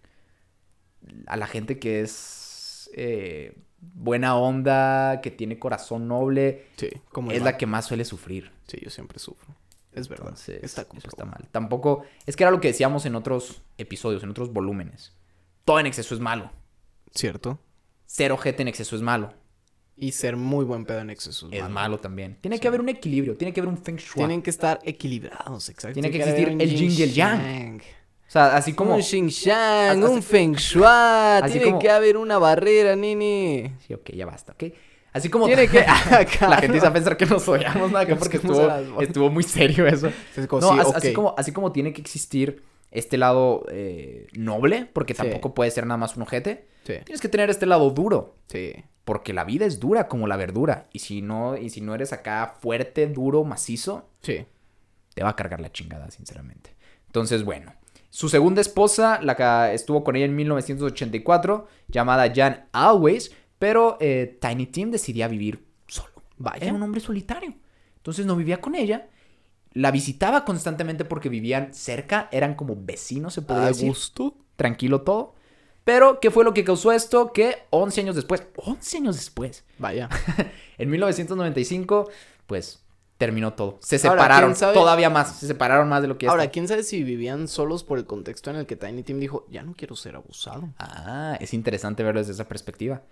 a 1.28 1.38
la 1.38 1.46
gente 1.48 1.78
que 1.78 2.02
es 2.02 2.90
eh, 2.96 3.56
buena 3.80 4.36
onda, 4.38 5.20
que 5.22 5.30
tiene 5.32 5.60
corazón 5.60 6.08
noble, 6.08 6.66
Sí, 6.78 6.90
como 7.12 7.32
es 7.32 7.42
la 7.44 7.58
que 7.58 7.66
más 7.66 7.86
suele 7.86 8.06
sufrir. 8.06 8.52
Sí, 8.68 8.80
yo 8.82 8.90
siempre 8.90 9.20
sufro. 9.20 9.54
Es 9.96 10.08
verdad. 10.10 10.28
Entonces, 10.28 10.64
está 10.64 10.82
eso 10.84 11.08
está 11.08 11.26
mal. 11.26 11.48
Tampoco, 11.52 12.04
es 12.26 12.36
que 12.36 12.44
era 12.44 12.52
lo 12.52 12.60
que 12.62 12.68
decíamos 12.70 13.06
en 13.06 13.16
otros 13.16 13.62
episodios, 13.78 14.24
en 14.24 14.30
otros 14.30 14.52
volúmenes. 14.52 15.14
Todo 15.64 15.80
en 15.80 15.88
exceso 15.88 16.14
es 16.14 16.22
malo. 16.22 16.52
Cierto. 17.14 17.60
Ser 18.06 18.32
ojete 18.32 18.62
en 18.62 18.68
exceso 18.68 18.96
es 18.96 19.02
malo. 19.02 19.34
Y 19.98 20.12
ser 20.12 20.36
muy 20.36 20.66
buen 20.66 20.84
pedo 20.86 21.00
en 21.00 21.10
exceso 21.10 21.48
Es 21.52 21.70
malo 21.70 22.00
también. 22.00 22.38
Tiene 22.42 22.60
que 22.60 22.68
haber 22.68 22.82
un 22.82 22.90
equilibrio, 22.90 23.38
tiene 23.38 23.54
que 23.54 23.62
haber 23.62 23.70
un 23.70 23.78
feng 23.78 23.96
shui. 23.96 24.16
Tienen 24.16 24.42
que 24.42 24.50
estar 24.50 24.80
equilibrados, 24.84 25.70
exacto. 25.70 25.94
Tiene 25.94 26.12
que 26.12 26.18
existir 26.18 26.50
el 26.50 26.76
yin 26.76 26.92
y 26.92 27.02
el 27.02 27.14
yang. 27.14 27.42
yang. 27.42 27.82
O 28.28 28.32
sea, 28.32 28.58
así 28.58 28.74
como... 28.74 28.96
Un 28.96 29.02
xing 29.04 29.28
shang, 29.28 30.04
Así- 30.04 30.12
un 30.14 30.22
feng 30.22 30.56
shui. 30.56 30.82
Tiene 31.52 31.66
como- 31.66 31.80
que 31.80 31.90
haber 31.90 32.18
una 32.18 32.38
barrera, 32.38 32.96
nini. 32.96 33.72
Sí, 33.88 33.94
ok, 33.94 34.10
ya 34.12 34.26
basta, 34.26 34.52
ok. 34.54 34.64
Así 35.16 35.30
como... 35.30 35.46
Tiene 35.48 35.68
que. 35.68 35.80
La 36.42 36.58
gente 36.58 36.80
se 36.80 36.86
a 36.88 36.92
pensar 36.94 37.16
que 37.16 37.26
nos 37.26 37.48
odiamos, 37.48 37.90
¿no? 37.92 37.98
Acá 37.98 38.16
porque 38.18 38.38
estuvo, 38.38 39.02
estuvo 39.02 39.30
muy 39.30 39.44
serio 39.44 39.88
eso. 39.88 40.12
Es 40.36 40.46
como, 40.48 40.62
No, 40.62 40.74
sí, 40.74 40.80
as- 40.80 40.88
ok. 40.88 40.96
así, 40.98 41.14
como, 41.14 41.36
así 41.38 41.52
como 41.54 41.72
tiene 41.72 41.94
que 41.94 42.02
existir 42.02 42.64
este 42.92 43.18
lado 43.18 43.66
eh, 43.72 44.28
noble, 44.34 44.90
porque 44.92 45.14
Sí. 45.14 45.22
tampoco 45.24 45.54
puede 45.54 45.72
ser 45.72 45.86
nada 45.88 45.98
más 45.98 46.16
un 46.18 46.24
ojete, 46.24 46.68
Sí, 46.86 46.94
tienes 47.06 47.22
que 47.22 47.30
tener 47.30 47.50
este 47.50 47.66
lado 47.66 47.90
duro. 47.92 48.36
sí. 48.48 48.74
Porque 49.06 49.34
la 49.34 49.44
vida 49.44 49.68
es 49.68 49.80
dura 49.80 50.08
como 50.08 50.26
la 50.28 50.36
verdura. 50.36 50.88
Y 50.92 50.98
si 50.98 51.22
no, 51.22 51.56
y 51.58 51.70
si 51.70 51.80
no 51.80 51.94
eres 51.94 52.12
acá 52.12 52.56
fuerte, 52.60 53.06
duro, 53.06 53.44
macizo, 53.44 54.10
Sí. 54.22 54.48
te 55.14 55.24
va 55.24 55.30
a 55.30 55.36
cargar 55.36 55.60
la 55.62 55.72
chingada, 55.72 56.10
sinceramente. 56.10 56.76
Entonces, 57.06 57.44
bueno. 57.44 57.72
Su 58.10 58.30
segunda 58.30 58.62
esposa, 58.62 59.20
la 59.22 59.36
que 59.36 59.76
estuvo 59.76 60.04
con 60.04 60.16
ella 60.16 60.26
en 60.26 60.36
1984, 60.36 61.68
llamada 61.88 62.32
Jan 62.34 62.66
Always, 62.72 63.32
pero 63.60 63.98
eh, 64.00 64.38
Tiny 64.42 64.68
Tim 64.68 64.92
decidía 64.92 65.28
vivir 65.28 65.66
solo. 65.88 66.14
Vaya. 66.38 66.66
Era 66.66 66.74
un 66.74 66.84
hombre 66.84 67.02
solitario. 67.02 67.54
Entonces 67.98 68.26
no 68.26 68.36
vivía 68.36 68.62
con 68.62 68.76
ella. 68.76 69.08
La 69.74 69.92
visitaba 69.92 70.46
constantemente 70.46 71.04
porque 71.06 71.28
vivían 71.30 71.74
cerca, 71.74 72.30
eran 72.32 72.56
como 72.56 72.76
vecinos, 72.78 73.34
se 73.34 73.42
podría 73.42 73.66
A 73.66 73.68
decir. 73.70 73.88
gusto. 73.90 74.36
Tranquilo 74.56 75.02
todo. 75.02 75.36
Pero, 75.84 76.20
¿qué 76.20 76.32
fue 76.32 76.44
lo 76.44 76.54
que 76.54 76.64
causó 76.64 76.92
esto? 76.92 77.32
Que 77.34 77.58
11 77.70 78.02
años 78.02 78.16
después, 78.16 78.44
11 78.56 78.98
años 78.98 79.16
después, 79.18 79.66
Vaya. 79.78 80.10
en 80.80 80.90
1995, 80.90 82.10
pues 82.48 82.84
terminó 83.18 83.54
todo. 83.54 83.78
Se 83.82 83.96
Ahora, 84.08 84.22
separaron 84.24 84.54
todavía 84.74 85.10
más. 85.10 85.38
Se 85.40 85.48
separaron 85.48 85.88
más 85.88 86.02
de 86.02 86.08
lo 86.08 86.18
que 86.18 86.28
Ahora, 86.28 86.44
está. 86.44 86.52
quién 86.54 86.68
sabe 86.68 86.84
si 86.84 87.04
vivían 87.04 87.48
solos 87.48 87.84
por 87.84 87.98
el 88.00 88.06
contexto 88.06 88.50
en 88.50 88.56
el 88.56 88.66
que 88.66 88.76
Tiny 88.76 89.04
Tim 89.04 89.20
dijo, 89.20 89.46
ya 89.50 89.62
no 89.64 89.74
quiero 89.76 89.96
ser 89.96 90.16
abusado. 90.16 90.70
Ah, 90.80 91.38
es 91.40 91.54
interesante 91.54 92.02
verlo 92.04 92.20
desde 92.20 92.34
esa 92.34 92.48
perspectiva. 92.48 93.04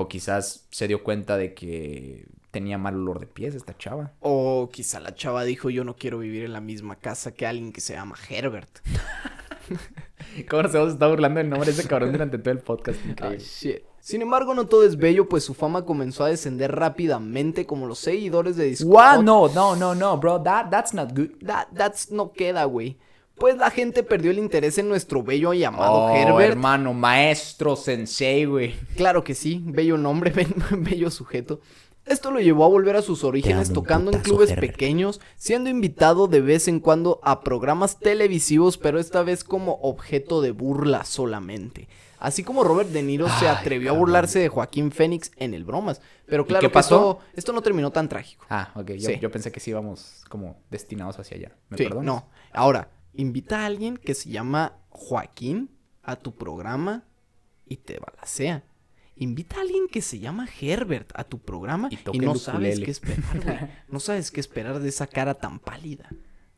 O 0.00 0.08
quizás 0.08 0.66
se 0.70 0.88
dio 0.88 1.02
cuenta 1.04 1.36
de 1.36 1.52
que 1.52 2.26
tenía 2.50 2.78
mal 2.78 2.96
olor 2.96 3.20
de 3.20 3.26
pies 3.26 3.54
esta 3.54 3.76
chava. 3.76 4.12
O 4.20 4.70
quizá 4.72 4.98
la 4.98 5.14
chava 5.14 5.44
dijo, 5.44 5.68
yo 5.70 5.84
no 5.84 5.94
quiero 5.94 6.18
vivir 6.18 6.44
en 6.44 6.52
la 6.52 6.60
misma 6.60 6.96
casa 6.96 7.32
que 7.32 7.46
alguien 7.46 7.72
que 7.72 7.80
se 7.80 7.92
llama 7.92 8.16
Herbert. 8.28 8.80
¿Cómo 10.48 10.62
nos 10.62 10.74
hemos 10.74 10.92
estado 10.92 11.10
burlando 11.10 11.38
del 11.38 11.50
nombre 11.50 11.70
de 11.70 11.78
ese 11.78 11.88
cabrón 11.88 12.12
durante 12.12 12.38
todo 12.38 12.52
el 12.52 12.60
podcast? 12.60 12.98
Shit. 13.38 13.82
Sin 14.00 14.22
embargo, 14.22 14.54
no 14.54 14.66
todo 14.66 14.84
es 14.84 14.96
bello, 14.96 15.28
pues 15.28 15.44
su 15.44 15.52
fama 15.52 15.84
comenzó 15.84 16.24
a 16.24 16.28
descender 16.28 16.74
rápidamente 16.74 17.66
como 17.66 17.86
los 17.86 17.98
seguidores 17.98 18.56
de 18.56 18.64
Discord. 18.64 19.16
Wow, 19.16 19.22
no, 19.22 19.48
no, 19.48 19.76
no, 19.76 19.94
no, 19.94 20.16
bro. 20.18 20.42
That, 20.42 20.70
that's 20.70 20.94
not 20.94 21.10
good. 21.14 21.32
That, 21.44 21.68
that's 21.76 22.10
no 22.10 22.32
queda, 22.32 22.64
güey. 22.64 22.96
Pues 23.40 23.56
la 23.56 23.70
gente 23.70 24.02
perdió 24.04 24.30
el 24.30 24.38
interés 24.38 24.78
en 24.78 24.88
nuestro 24.88 25.22
bello 25.22 25.52
llamado 25.54 26.04
Oh, 26.04 26.14
Herbert. 26.14 26.50
hermano, 26.52 26.92
maestro, 26.94 27.74
sensei, 27.74 28.44
güey. 28.44 28.74
Claro 28.96 29.24
que 29.24 29.34
sí, 29.34 29.62
bello 29.64 29.96
nombre, 29.96 30.30
be- 30.34 30.46
bello 30.76 31.10
sujeto. 31.10 31.60
Esto 32.06 32.30
lo 32.30 32.40
llevó 32.40 32.64
a 32.64 32.68
volver 32.68 32.96
a 32.96 33.02
sus 33.02 33.24
orígenes 33.24 33.72
tocando 33.72 34.10
en 34.12 34.20
clubes 34.20 34.50
Herbert. 34.50 34.72
pequeños, 34.72 35.20
siendo 35.36 35.70
invitado 35.70 36.26
de 36.28 36.40
vez 36.40 36.66
en 36.68 36.80
cuando 36.80 37.20
a 37.22 37.40
programas 37.42 37.98
televisivos, 37.98 38.78
pero 38.78 38.98
esta 38.98 39.22
vez 39.22 39.42
como 39.44 39.74
objeto 39.82 40.40
de 40.42 40.50
burla 40.50 41.04
solamente. 41.04 41.88
Así 42.18 42.42
como 42.42 42.64
Robert 42.64 42.90
De 42.90 43.02
Niro 43.02 43.26
se 43.38 43.48
atrevió 43.48 43.90
a 43.92 43.96
burlarse 43.96 44.38
de 44.38 44.48
Joaquín 44.48 44.90
Phoenix 44.92 45.30
en 45.36 45.54
el 45.54 45.64
bromas. 45.64 46.02
Pero 46.26 46.44
claro 46.46 46.60
qué 46.60 46.68
que 46.68 46.74
pasó? 46.74 47.20
esto, 47.20 47.36
esto 47.36 47.52
no 47.52 47.62
terminó 47.62 47.90
tan 47.92 48.08
trágico. 48.08 48.44
Ah, 48.50 48.72
ok. 48.74 48.90
Yo, 48.92 49.08
Sí. 49.08 49.18
yo 49.20 49.30
pensé 49.30 49.50
que 49.52 49.60
sí 49.60 49.70
íbamos 49.70 50.24
como 50.28 50.56
destinados 50.70 51.18
hacia 51.18 51.36
allá. 51.38 51.52
¿Me 51.70 51.78
Sí, 51.78 51.84
perdonas? 51.84 52.04
no. 52.04 52.28
Ahora, 52.52 52.90
invita 53.14 53.60
a 53.62 53.66
alguien 53.66 53.96
que 53.96 54.14
se 54.14 54.30
llama 54.30 54.78
Joaquín 54.90 55.70
a 56.02 56.16
tu 56.16 56.34
programa 56.36 57.04
y 57.66 57.76
te 57.76 57.98
balacea. 57.98 58.64
Invita 59.16 59.56
a 59.58 59.60
alguien 59.60 59.86
que 59.88 60.00
se 60.02 60.18
llama 60.18 60.48
Herbert 60.60 61.10
a 61.14 61.24
tu 61.24 61.38
programa 61.40 61.88
Y 61.90 61.98
y, 62.12 62.18
no 62.20 62.32
el 62.32 62.38
sabes 62.38 62.78
ukulele. 62.78 62.84
qué 62.84 62.90
esperar, 62.90 63.44
güey. 63.44 63.58
No 63.88 64.00
sabes 64.00 64.30
qué 64.30 64.40
esperar 64.40 64.78
de 64.80 64.88
esa 64.88 65.06
cara 65.06 65.34
tan 65.34 65.58
pálida. 65.58 66.08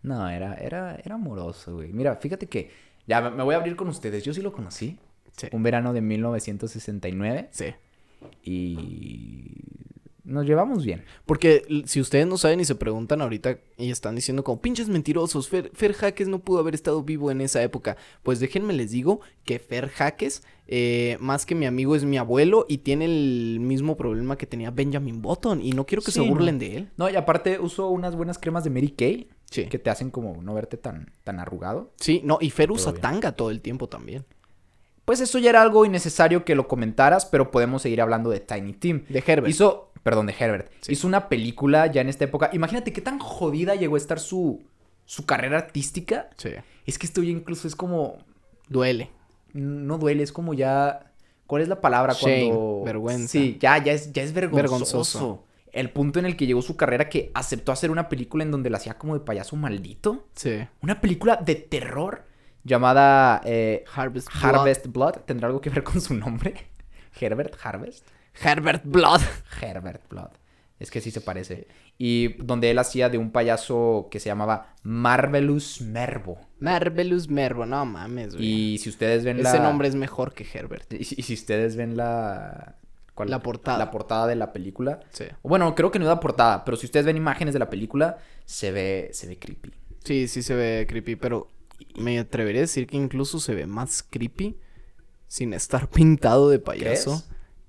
No, 0.02 0.28
era, 0.28 0.54
era, 0.54 0.96
era 0.96 1.14
amoroso, 1.16 1.74
güey. 1.74 1.92
Mira, 1.92 2.16
fíjate 2.16 2.48
que 2.48 2.70
ya 3.06 3.20
me- 3.20 3.30
me 3.32 3.42
voy 3.42 3.54
a 3.54 3.58
abrir 3.58 3.74
con 3.76 3.88
ustedes. 3.88 4.22
Yo 4.24 4.32
sí 4.32 4.42
lo 4.42 4.52
conocí. 4.52 4.98
Sí. 5.36 5.48
Un 5.52 5.62
verano 5.62 5.92
de 5.92 6.00
1969. 6.02 7.48
Sí. 7.52 7.74
Y 8.44 9.50
nos 10.24 10.46
llevamos 10.46 10.84
bien. 10.84 11.04
Porque 11.26 11.64
si 11.86 12.00
ustedes 12.00 12.26
no 12.26 12.38
saben 12.38 12.60
y 12.60 12.64
se 12.64 12.74
preguntan 12.74 13.20
ahorita 13.22 13.58
y 13.76 13.90
están 13.90 14.14
diciendo 14.14 14.44
como 14.44 14.60
pinches 14.60 14.88
mentirosos, 14.88 15.48
Fer, 15.48 15.70
Fer 15.74 15.92
Jaques 15.94 16.28
no 16.28 16.38
pudo 16.38 16.60
haber 16.60 16.74
estado 16.74 17.02
vivo 17.02 17.30
en 17.30 17.40
esa 17.40 17.62
época. 17.62 17.96
Pues 18.22 18.38
déjenme 18.40 18.72
les 18.72 18.90
digo 18.92 19.20
que 19.44 19.58
Fer 19.58 19.88
Jaques, 19.88 20.42
eh, 20.68 21.16
más 21.20 21.44
que 21.46 21.54
mi 21.54 21.66
amigo, 21.66 21.96
es 21.96 22.04
mi 22.04 22.18
abuelo 22.18 22.66
y 22.68 22.78
tiene 22.78 23.04
el 23.06 23.58
mismo 23.60 23.96
problema 23.96 24.38
que 24.38 24.46
tenía 24.46 24.70
Benjamin 24.70 25.20
Button. 25.22 25.60
Y 25.60 25.72
no 25.72 25.86
quiero 25.86 26.02
que 26.02 26.12
Sí, 26.12 26.20
se 26.22 26.28
burlen 26.28 26.54
no. 26.56 26.60
de 26.60 26.76
él. 26.76 26.88
No, 26.96 27.10
y 27.10 27.16
aparte 27.16 27.58
uso 27.58 27.88
unas 27.88 28.14
buenas 28.16 28.38
cremas 28.38 28.64
de 28.64 28.70
Mary 28.70 28.90
Kay 28.90 29.28
Sí. 29.50 29.66
que 29.66 29.78
te 29.78 29.90
hacen 29.90 30.10
como 30.10 30.40
no 30.40 30.54
verte 30.54 30.78
tan, 30.78 31.12
tan 31.24 31.38
arrugado. 31.38 31.92
Sí, 31.98 32.22
no, 32.24 32.38
y 32.40 32.48
Fer 32.50 32.70
usa 32.72 32.94
tanga 32.94 33.32
todo 33.32 33.50
el 33.50 33.60
tiempo 33.60 33.86
también. 33.88 34.24
Pues 35.12 35.20
eso 35.20 35.38
ya 35.38 35.50
era 35.50 35.60
algo 35.60 35.84
innecesario 35.84 36.42
que 36.42 36.54
lo 36.54 36.66
comentaras, 36.66 37.26
pero 37.26 37.50
podemos 37.50 37.82
seguir 37.82 38.00
hablando 38.00 38.30
de 38.30 38.40
Tiny 38.40 38.72
Tim. 38.72 39.04
De 39.10 39.22
Herbert. 39.26 39.46
Hizo, 39.50 39.90
perdón, 40.02 40.24
de 40.24 40.34
Herbert. 40.38 40.72
Sí. 40.80 40.92
Hizo 40.92 41.06
una 41.06 41.28
película 41.28 41.86
ya 41.86 42.00
en 42.00 42.08
esta 42.08 42.24
época. 42.24 42.48
Imagínate 42.54 42.94
qué 42.94 43.02
tan 43.02 43.18
jodida 43.18 43.74
llegó 43.74 43.96
a 43.96 43.98
estar 43.98 44.18
su, 44.18 44.62
su 45.04 45.26
carrera 45.26 45.58
artística. 45.58 46.30
Sí. 46.38 46.48
Es 46.86 46.98
que 46.98 47.04
esto 47.04 47.22
ya 47.22 47.28
incluso 47.28 47.68
es 47.68 47.76
como, 47.76 48.20
Duele. 48.70 49.10
no 49.52 49.98
duele, 49.98 50.22
es 50.22 50.32
como 50.32 50.54
ya, 50.54 51.12
¿cuál 51.46 51.60
es 51.60 51.68
la 51.68 51.82
palabra 51.82 52.14
Shame, 52.14 52.46
cuando? 52.48 52.82
vergüenza. 52.86 53.28
Sí, 53.32 53.58
ya, 53.60 53.84
ya 53.84 53.92
es, 53.92 54.14
ya 54.14 54.22
es 54.22 54.32
vergonzoso. 54.32 54.62
Vergonzoso. 54.62 55.44
El 55.72 55.90
punto 55.90 56.20
en 56.20 56.24
el 56.24 56.38
que 56.38 56.46
llegó 56.46 56.62
su 56.62 56.78
carrera 56.78 57.10
que 57.10 57.30
aceptó 57.34 57.70
hacer 57.70 57.90
una 57.90 58.08
película 58.08 58.44
en 58.44 58.50
donde 58.50 58.70
la 58.70 58.78
hacía 58.78 58.96
como 58.96 59.12
de 59.12 59.20
payaso 59.20 59.56
maldito. 59.56 60.24
Sí. 60.34 60.66
Una 60.80 61.02
película 61.02 61.36
de 61.36 61.56
terror 61.56 62.31
llamada 62.64 63.40
eh, 63.44 63.84
Harvest 63.94 64.28
Blood. 64.32 64.54
Harvest 64.54 64.86
Blood. 64.88 65.14
¿Tendrá 65.26 65.48
algo 65.48 65.60
que 65.60 65.70
ver 65.70 65.82
con 65.82 66.00
su 66.00 66.14
nombre? 66.14 66.54
Herbert 67.20 67.56
Harvest. 67.62 68.06
Herbert 68.42 68.82
Blood. 68.84 69.20
Herbert 69.60 70.08
Blood. 70.08 70.30
Es 70.78 70.90
que 70.90 71.00
sí 71.00 71.10
se 71.12 71.20
parece. 71.20 71.68
Y 71.96 72.34
donde 72.42 72.70
él 72.70 72.78
hacía 72.78 73.08
de 73.08 73.16
un 73.16 73.30
payaso 73.30 74.08
que 74.10 74.18
se 74.18 74.28
llamaba 74.28 74.74
Marvelous 74.82 75.80
Mervo. 75.80 76.40
Marvelous 76.58 77.28
Mervo, 77.28 77.66
no 77.66 77.84
mames, 77.86 78.34
güey. 78.34 78.72
Y 78.72 78.78
si 78.78 78.88
ustedes 78.88 79.24
ven 79.24 79.38
Ese 79.38 79.58
la... 79.58 79.62
nombre 79.62 79.86
es 79.86 79.94
mejor 79.94 80.34
que 80.34 80.44
Herbert. 80.52 80.92
Y 80.94 81.04
si, 81.04 81.14
y 81.18 81.22
si 81.22 81.34
ustedes 81.34 81.76
ven 81.76 81.96
la... 81.96 82.76
¿cuál? 83.14 83.30
La 83.30 83.40
portada. 83.42 83.78
La 83.78 83.90
portada 83.92 84.26
de 84.26 84.34
la 84.34 84.52
película. 84.52 85.00
Sí. 85.10 85.26
Bueno, 85.42 85.74
creo 85.76 85.92
que 85.92 86.00
no 86.00 86.06
la 86.06 86.18
portada, 86.18 86.64
pero 86.64 86.76
si 86.76 86.86
ustedes 86.86 87.06
ven 87.06 87.16
imágenes 87.16 87.52
de 87.52 87.60
la 87.60 87.70
película, 87.70 88.18
se 88.44 88.72
ve, 88.72 89.10
se 89.12 89.28
ve 89.28 89.38
creepy. 89.38 89.70
Sí, 90.02 90.26
sí 90.26 90.42
se 90.42 90.54
ve 90.54 90.86
creepy, 90.88 91.14
pero 91.14 91.48
me 91.96 92.18
atrevería 92.18 92.60
a 92.60 92.62
decir 92.62 92.86
que 92.86 92.96
incluso 92.96 93.40
se 93.40 93.54
ve 93.54 93.66
más 93.66 94.02
creepy 94.02 94.58
sin 95.28 95.52
estar 95.54 95.88
pintado 95.90 96.48
de 96.50 96.58
payaso 96.58 97.22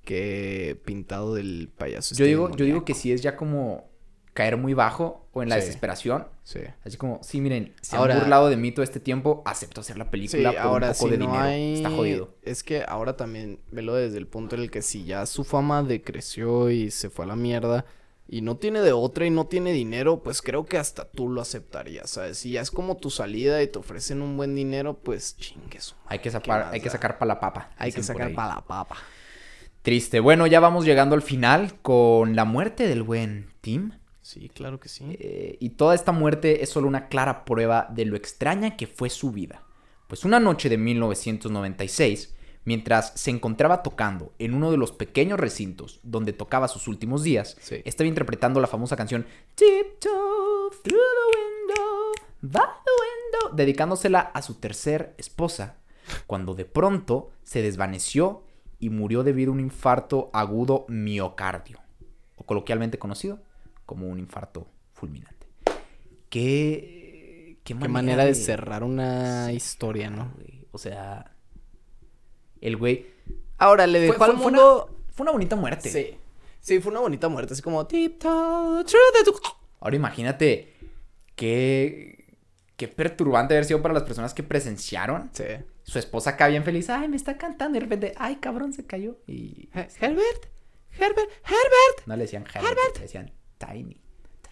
que 0.03 0.79
pintado 0.85 1.33
del 1.35 1.71
payaso. 1.77 2.15
Yo 2.15 2.25
este 2.25 2.29
digo, 2.29 2.51
yo 2.55 2.65
digo 2.65 2.85
que 2.85 2.93
sí 2.93 3.11
es 3.11 3.21
ya 3.21 3.35
como 3.37 3.89
caer 4.33 4.57
muy 4.57 4.73
bajo 4.73 5.27
o 5.31 5.43
en 5.43 5.49
la 5.49 5.55
Sí. 5.59 5.67
desesperación. 5.67 6.27
Sí. 6.43 6.59
Así 6.83 6.97
como, 6.97 7.19
sí, 7.23 7.39
miren, 7.39 7.73
se 7.81 7.95
Ahora- 7.95 8.15
han 8.15 8.19
burlado 8.21 8.49
de 8.49 8.57
mí 8.57 8.71
todo 8.71 8.83
este 8.83 8.99
tiempo, 8.99 9.43
acepto 9.45 9.81
hacer 9.81 9.97
la 9.97 10.05
Sí, 10.05 10.09
película 10.11 10.51
por 10.51 10.59
ahora 10.61 10.87
un 10.89 10.93
poco 10.93 11.05
si 11.05 11.11
de 11.11 11.17
no 11.19 11.25
dinero. 11.27 11.43
hay... 11.43 11.73
Está 11.75 11.89
jodido. 11.91 12.35
Es 12.41 12.63
que 12.63 12.83
ahora 12.87 13.15
también 13.15 13.59
velo 13.71 13.93
desde 13.93 14.17
el 14.17 14.27
punto 14.27 14.55
en 14.55 14.63
el 14.63 14.71
que 14.71 14.81
si 14.81 15.05
ya 15.05 15.25
su 15.27 15.43
fama 15.43 15.83
decreció 15.83 16.69
y 16.71 16.89
se 16.91 17.09
fue 17.09 17.25
a 17.25 17.27
la 17.29 17.35
mierda 17.35 17.85
y 18.33 18.41
no 18.41 18.57
tiene 18.57 18.81
de 18.81 18.93
otra 18.93 19.27
y 19.27 19.29
no 19.29 19.45
tiene 19.45 19.73
dinero, 19.73 20.23
pues 20.23 20.41
creo 20.41 20.65
que 20.65 20.79
hasta 20.79 21.05
tú 21.05 21.29
lo 21.29 21.39
aceptarías, 21.39 22.09
¿sabes? 22.09 22.39
Si 22.39 22.53
ya 22.53 22.61
es 22.61 22.71
como 22.71 22.97
tu 22.97 23.11
salida 23.11 23.61
y 23.61 23.67
te 23.67 23.77
ofrecen 23.77 24.23
un 24.23 24.37
buen 24.37 24.55
dinero, 24.55 24.95
pues 24.95 25.37
chingues. 25.37 25.93
Hay 26.07 26.17
que 26.17 26.23
¿Qué 26.23 26.31
sacar, 26.31 26.65
más 26.65 26.73
hay 26.73 26.81
que 26.81 26.89
sacar 26.89 27.19
para 27.19 27.27
la 27.27 27.39
papa. 27.39 27.69
Hay 27.77 27.91
que 27.91 28.01
sacar 28.01 28.33
para 28.33 28.55
la 28.55 28.61
papa. 28.61 28.97
Triste. 29.83 30.19
Bueno, 30.19 30.47
ya 30.47 30.59
vamos 30.59 30.83
llegando 30.83 31.13
al 31.13 31.21
final 31.21 31.79
con 31.83 32.35
la 32.35 32.43
muerte 32.43 32.87
del 32.87 33.03
buen 33.03 33.51
Tim. 33.61 33.91
Sí, 34.23 34.49
claro 34.49 34.79
que 34.79 34.89
sí. 34.89 35.15
Eh, 35.19 35.57
y 35.59 35.69
toda 35.69 35.93
esta 35.93 36.11
muerte 36.11 36.63
es 36.63 36.69
solo 36.69 36.87
una 36.87 37.09
clara 37.09 37.45
prueba 37.45 37.87
de 37.91 38.05
lo 38.05 38.15
extraña 38.15 38.75
que 38.75 38.87
fue 38.87 39.11
su 39.11 39.31
vida. 39.31 39.61
Pues 40.07 40.25
una 40.25 40.39
noche 40.39 40.69
de 40.69 40.79
1996, 40.79 42.32
mientras 42.65 43.11
se 43.15 43.29
encontraba 43.31 43.83
tocando 43.83 44.33
en 44.39 44.53
uno 44.53 44.71
de 44.71 44.77
los 44.77 44.91
pequeños 44.91 45.39
recintos 45.39 45.99
donde 46.03 46.33
tocaba 46.33 46.67
sus 46.67 46.87
últimos 46.87 47.23
días, 47.23 47.57
Sí. 47.59 47.81
estaba 47.85 48.07
interpretando 48.07 48.59
la 48.61 48.67
famosa 48.67 48.95
canción 48.95 49.25
Tiptoe 49.55 50.69
through 50.83 50.83
the 50.83 51.37
window, 51.37 52.11
by 52.41 52.61
the 52.61 52.91
window, 53.47 53.55
dedicándosela 53.55 54.19
a 54.19 54.41
su 54.41 54.55
tercer 54.55 55.13
esposa, 55.17 55.77
cuando 56.27 56.53
de 56.53 56.65
pronto 56.65 57.31
se 57.43 57.61
desvaneció 57.61 58.43
y 58.79 58.89
murió 58.89 59.23
debido 59.23 59.51
a 59.51 59.53
un 59.53 59.59
infarto 59.61 60.29
agudo 60.33 60.85
miocardio, 60.89 61.79
o 62.35 62.43
coloquialmente 62.45 62.97
conocido 62.99 63.39
como 63.85 64.07
un 64.07 64.19
infarto 64.19 64.67
fulminante. 64.93 65.47
Qué, 66.29 67.59
qué 67.63 67.75
Qué 67.75 67.87
manera 67.87 68.25
de 68.25 68.35
cerrar 68.35 68.83
una 68.83 69.51
historia, 69.53 70.09
¿no? 70.09 70.31
O 70.71 70.77
sea, 70.77 71.32
el 72.67 72.77
güey 72.77 73.05
Ahora 73.57 73.85
le 73.87 73.99
dejó 73.99 74.13
fue, 74.15 74.25
al 74.27 74.33
fue- 74.33 74.41
mundo. 74.51 74.85
una, 74.89 75.13
fue 75.13 75.23
una 75.23 75.31
bonita 75.31 75.55
muerte. 75.55 75.89
Sí. 75.89 76.17
Sí, 76.59 76.79
fue 76.79 76.91
una 76.91 77.01
bonita 77.01 77.27
muerte, 77.29 77.53
así 77.53 77.61
como 77.61 77.85
tiptoe 77.85 78.83
Ahora 79.79 79.95
imagínate 79.95 80.73
qué, 81.35 82.37
qué 82.75 82.87
perturbante 82.87 83.53
haber 83.53 83.65
sido 83.65 83.81
para 83.81 83.93
las 83.93 84.03
personas 84.03 84.33
que 84.33 84.43
presenciaron. 84.43 85.29
Sí. 85.33 85.43
Su 85.83 85.99
esposa 85.99 86.31
acá 86.31 86.47
bien 86.47 86.63
feliz, 86.63 86.89
ay, 86.89 87.09
me 87.09 87.17
está 87.17 87.37
cantando. 87.37 87.77
Y 87.77 87.81
de 87.81 87.85
repente, 87.85 88.13
ay, 88.17 88.37
cabrón, 88.37 88.71
se 88.73 88.85
cayó. 88.85 89.17
Y 89.27 89.69
He- 89.73 89.89
Herbert, 89.99 90.45
Herbert, 90.97 91.29
Herbert, 91.43 92.05
no 92.07 92.15
le 92.15 92.23
decían 92.23 92.45
Herbert, 92.53 92.95
le 92.95 93.01
decían 93.01 93.31
Tiny. 93.57 93.99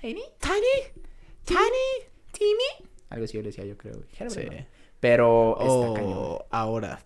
Tiny, 0.01 0.23
Tiny, 0.39 1.03
Tiny, 1.45 2.09
Timmy. 2.31 2.89
Algo 3.09 3.25
así 3.25 3.35
yo 3.37 3.41
le 3.43 3.49
decía 3.49 3.65
yo 3.65 3.77
creo. 3.77 3.95
Herbert. 4.17 4.31
Sí. 4.31 4.45
¿no? 4.49 4.65
Pero 4.99 5.57
está 5.59 5.93
cañón. 6.01 6.17
Oh, 6.17 6.45
ahora. 6.51 7.01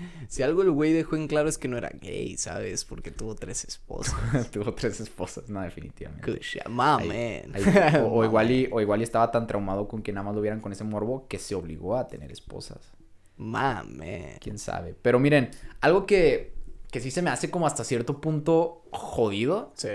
si 0.28 0.42
algo 0.42 0.62
el 0.62 0.70
güey 0.70 0.92
dejó 0.92 1.16
en 1.16 1.26
claro 1.28 1.48
es 1.48 1.58
que 1.58 1.68
no 1.68 1.76
era 1.76 1.90
gay, 2.00 2.36
¿sabes? 2.36 2.84
Porque 2.84 3.10
tuvo 3.10 3.34
tres 3.34 3.64
esposas. 3.64 4.50
Tuvo 4.50 4.74
tres 4.74 5.00
esposas, 5.00 5.48
no, 5.48 5.60
definitivamente. 5.62 6.38
Shit, 6.40 6.66
my 6.68 6.80
Ahí- 6.98 7.08
man. 7.44 7.54
ahí- 7.54 8.02
o, 8.04 8.24
igual 8.24 8.46
man. 8.46 8.54
y, 8.54 8.68
o 8.70 8.80
igual 8.80 9.00
y 9.00 9.04
estaba 9.04 9.30
tan 9.30 9.46
traumado 9.46 9.88
con 9.88 10.02
que 10.02 10.12
nada 10.12 10.24
más 10.24 10.34
lo 10.34 10.40
vieran 10.40 10.60
con 10.60 10.72
ese 10.72 10.84
morbo 10.84 11.26
que 11.28 11.38
se 11.38 11.54
obligó 11.54 11.96
a 11.96 12.08
tener 12.08 12.30
esposas. 12.32 12.92
Man. 13.36 14.00
Quién 14.40 14.58
sabe. 14.58 14.94
Pero 15.00 15.18
miren, 15.18 15.50
algo 15.80 16.04
que, 16.06 16.52
que 16.90 17.00
sí 17.00 17.10
se 17.10 17.22
me 17.22 17.30
hace 17.30 17.50
como 17.50 17.66
hasta 17.66 17.84
cierto 17.84 18.20
punto 18.20 18.82
jodido 18.92 19.72
Sí. 19.74 19.88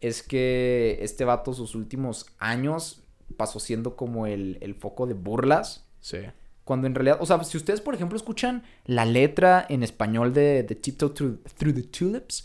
es 0.00 0.22
que 0.22 0.98
este 1.00 1.24
vato 1.24 1.54
sus 1.54 1.74
últimos 1.74 2.26
años 2.38 3.02
pasó 3.36 3.58
siendo 3.60 3.96
como 3.96 4.26
el, 4.26 4.58
el 4.60 4.74
foco 4.74 5.06
de 5.06 5.14
burlas. 5.14 5.86
Sí. 6.00 6.18
Cuando 6.68 6.86
en 6.86 6.94
realidad, 6.94 7.16
o 7.18 7.24
sea, 7.24 7.42
si 7.44 7.56
ustedes, 7.56 7.80
por 7.80 7.94
ejemplo, 7.94 8.14
escuchan 8.18 8.62
la 8.84 9.06
letra 9.06 9.64
en 9.70 9.82
español 9.82 10.34
de, 10.34 10.62
de 10.64 10.74
Tiptoe 10.74 11.08
Through, 11.14 11.40
Through 11.56 11.74
the 11.76 11.82
Tulips, 11.84 12.44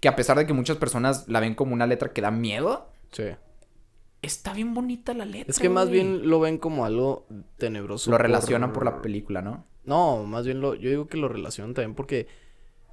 que 0.00 0.06
a 0.06 0.14
pesar 0.14 0.38
de 0.38 0.46
que 0.46 0.52
muchas 0.52 0.76
personas 0.76 1.26
la 1.26 1.40
ven 1.40 1.56
como 1.56 1.74
una 1.74 1.88
letra 1.88 2.12
que 2.12 2.20
da 2.22 2.30
miedo, 2.30 2.88
Sí. 3.10 3.24
está 4.22 4.52
bien 4.52 4.74
bonita 4.74 5.12
la 5.12 5.24
letra. 5.24 5.50
Es 5.50 5.58
que 5.58 5.68
más 5.68 5.90
bien 5.90 6.28
lo 6.30 6.38
ven 6.38 6.58
como 6.58 6.84
algo 6.84 7.26
tenebroso. 7.58 8.12
lo 8.12 8.18
relacionan 8.18 8.72
por 8.72 8.84
la 8.84 9.02
película, 9.02 9.42
¿no? 9.42 9.64
No, 9.84 10.22
más 10.22 10.44
bien 10.46 10.60
lo, 10.60 10.74
yo 10.76 10.88
digo 10.88 11.08
que 11.08 11.16
lo 11.16 11.26
relacionan 11.28 11.74
también 11.74 11.96
porque 11.96 12.28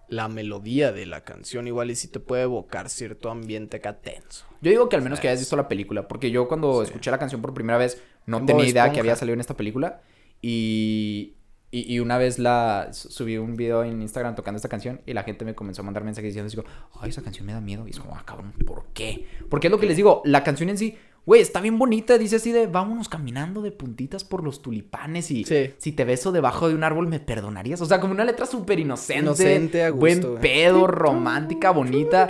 la 0.08 0.30
melodía 0.30 0.92
de 0.92 1.06
la 1.06 1.22
canción 1.22 1.68
igual 1.68 1.92
y 1.92 1.96
sí 1.96 2.08
te 2.08 2.20
puede 2.20 2.42
evocar 2.44 2.90
cierto 2.90 3.30
ambiente 3.30 3.78
acá 3.78 4.00
tenso. 4.02 4.46
Yo 4.62 4.72
digo 4.72 4.90
que 4.90 4.96
al 4.96 5.02
menos 5.04 5.20
que 5.20 5.28
hayas 5.28 5.42
visto 5.42 5.56
la 5.56 5.68
película, 5.68 6.08
porque 6.08 6.32
yo 6.32 6.48
cuando 6.48 6.82
Sí. 6.82 6.88
escuché 6.88 7.12
la 7.12 7.20
canción 7.20 7.42
por 7.42 7.54
primera 7.54 7.78
vez 7.78 8.02
no 8.26 8.38
En 8.40 8.46
tenía 8.48 8.66
idea 8.66 8.92
que 8.92 9.00
había 9.00 9.16
salido 9.16 9.34
en 9.36 9.42
esta 9.42 9.56
película 9.56 10.02
y, 10.44 11.36
y, 11.72 11.94
y 11.96 12.00
una 12.00 12.18
vez 12.20 12.38
la 12.38 12.90
su- 12.92 13.10
subí 13.10 13.38
un 13.38 13.56
video 13.56 13.84
en 13.84 14.02
Instagram 14.02 14.36
tocando 14.36 14.58
esta 14.58 14.70
canción 14.70 15.02
y 15.08 15.14
la 15.14 15.24
gente 15.24 15.46
me 15.46 15.56
comenzó 15.56 15.82
a 15.82 15.86
mandar 15.86 16.04
mensajes 16.04 16.36
diciendo, 16.36 16.70
como, 16.92 17.02
ay, 17.04 17.10
esa 17.10 17.24
canción 17.24 17.46
me 17.48 17.54
da 17.54 17.62
miedo. 17.62 17.88
Y 17.88 17.92
es 17.92 18.00
como, 18.00 18.16
ah, 18.16 18.24
cabrón, 18.26 18.52
¿por 18.66 18.86
qué? 18.94 19.26
Porque 19.50 19.68
es 19.68 19.72
lo 19.72 19.80
que 19.80 19.88
les 19.88 19.96
digo, 19.98 20.22
la 20.26 20.44
canción 20.44 20.70
en 20.70 20.78
sí, 20.78 20.96
güey, 21.26 21.42
está 21.42 21.62
bien 21.62 21.80
bonita, 21.80 22.18
dice 22.18 22.36
así 22.36 22.52
de, 22.52 22.68
vámonos 22.68 23.08
caminando 23.08 23.62
de 23.62 23.72
puntitas 23.72 24.26
por 24.26 24.44
los 24.44 24.62
tulipanes 24.62 25.32
y 25.32 25.46
Sí. 25.46 25.72
si 25.78 25.94
te 25.94 26.04
beso 26.04 26.32
debajo 26.34 26.68
de 26.68 26.76
un 26.76 26.84
árbol 26.84 27.08
me 27.08 27.22
perdonarías. 27.22 27.80
O 27.82 27.86
sea, 27.86 28.00
como 28.02 28.14
una 28.14 28.26
letra 28.26 28.46
súper 28.46 28.80
inocente, 28.80 29.22
Inocente, 29.24 29.84
a 29.84 29.90
gusto, 29.90 30.30
buen 30.32 30.42
pedo, 30.42 30.86
romántica, 30.88 31.72
bonita. 31.72 32.30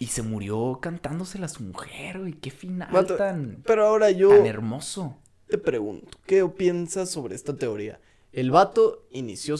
Y 0.00 0.06
se 0.06 0.22
murió 0.22 0.78
cantándosela 0.80 1.46
a 1.46 1.48
su 1.48 1.64
mujer, 1.64 2.20
güey. 2.20 2.34
Qué 2.34 2.52
final 2.52 3.04
tan, 3.18 3.62
Pero 3.66 3.84
ahora 3.84 4.12
yo 4.12 4.28
tan 4.28 4.46
hermoso. 4.46 5.16
Te 5.48 5.58
pregunto, 5.58 6.18
¿qué 6.26 6.44
piensas 6.46 7.10
sobre 7.10 7.34
esta 7.34 7.56
teoría? 7.56 8.00
El 8.32 8.50
vato 8.50 9.06
inició, 9.10 9.56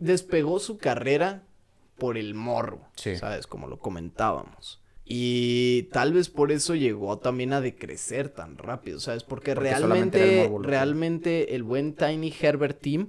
despegó 0.00 0.58
su 0.60 0.78
carrera 0.78 1.44
por 1.98 2.16
el 2.18 2.34
morro, 2.34 2.80
Sí. 2.96 3.16
¿sabes? 3.16 3.46
Como 3.46 3.66
lo 3.66 3.78
comentábamos. 3.78 4.80
Y 5.04 5.84
tal 5.92 6.12
vez 6.12 6.28
por 6.28 6.52
eso 6.52 6.74
llegó 6.76 7.18
también 7.18 7.52
a 7.52 7.60
decrecer 7.60 8.28
tan 8.28 8.56
rápido, 8.58 9.00
¿sabes? 9.00 9.24
Porque, 9.24 9.52
el 9.52 9.56
realmente, 9.56 10.18
que- 10.18 10.50
realmente 10.62 11.56
el 11.56 11.62
buen 11.64 11.94
Tiny 11.94 12.32
Herbert 12.40 12.80
Team 12.80 13.08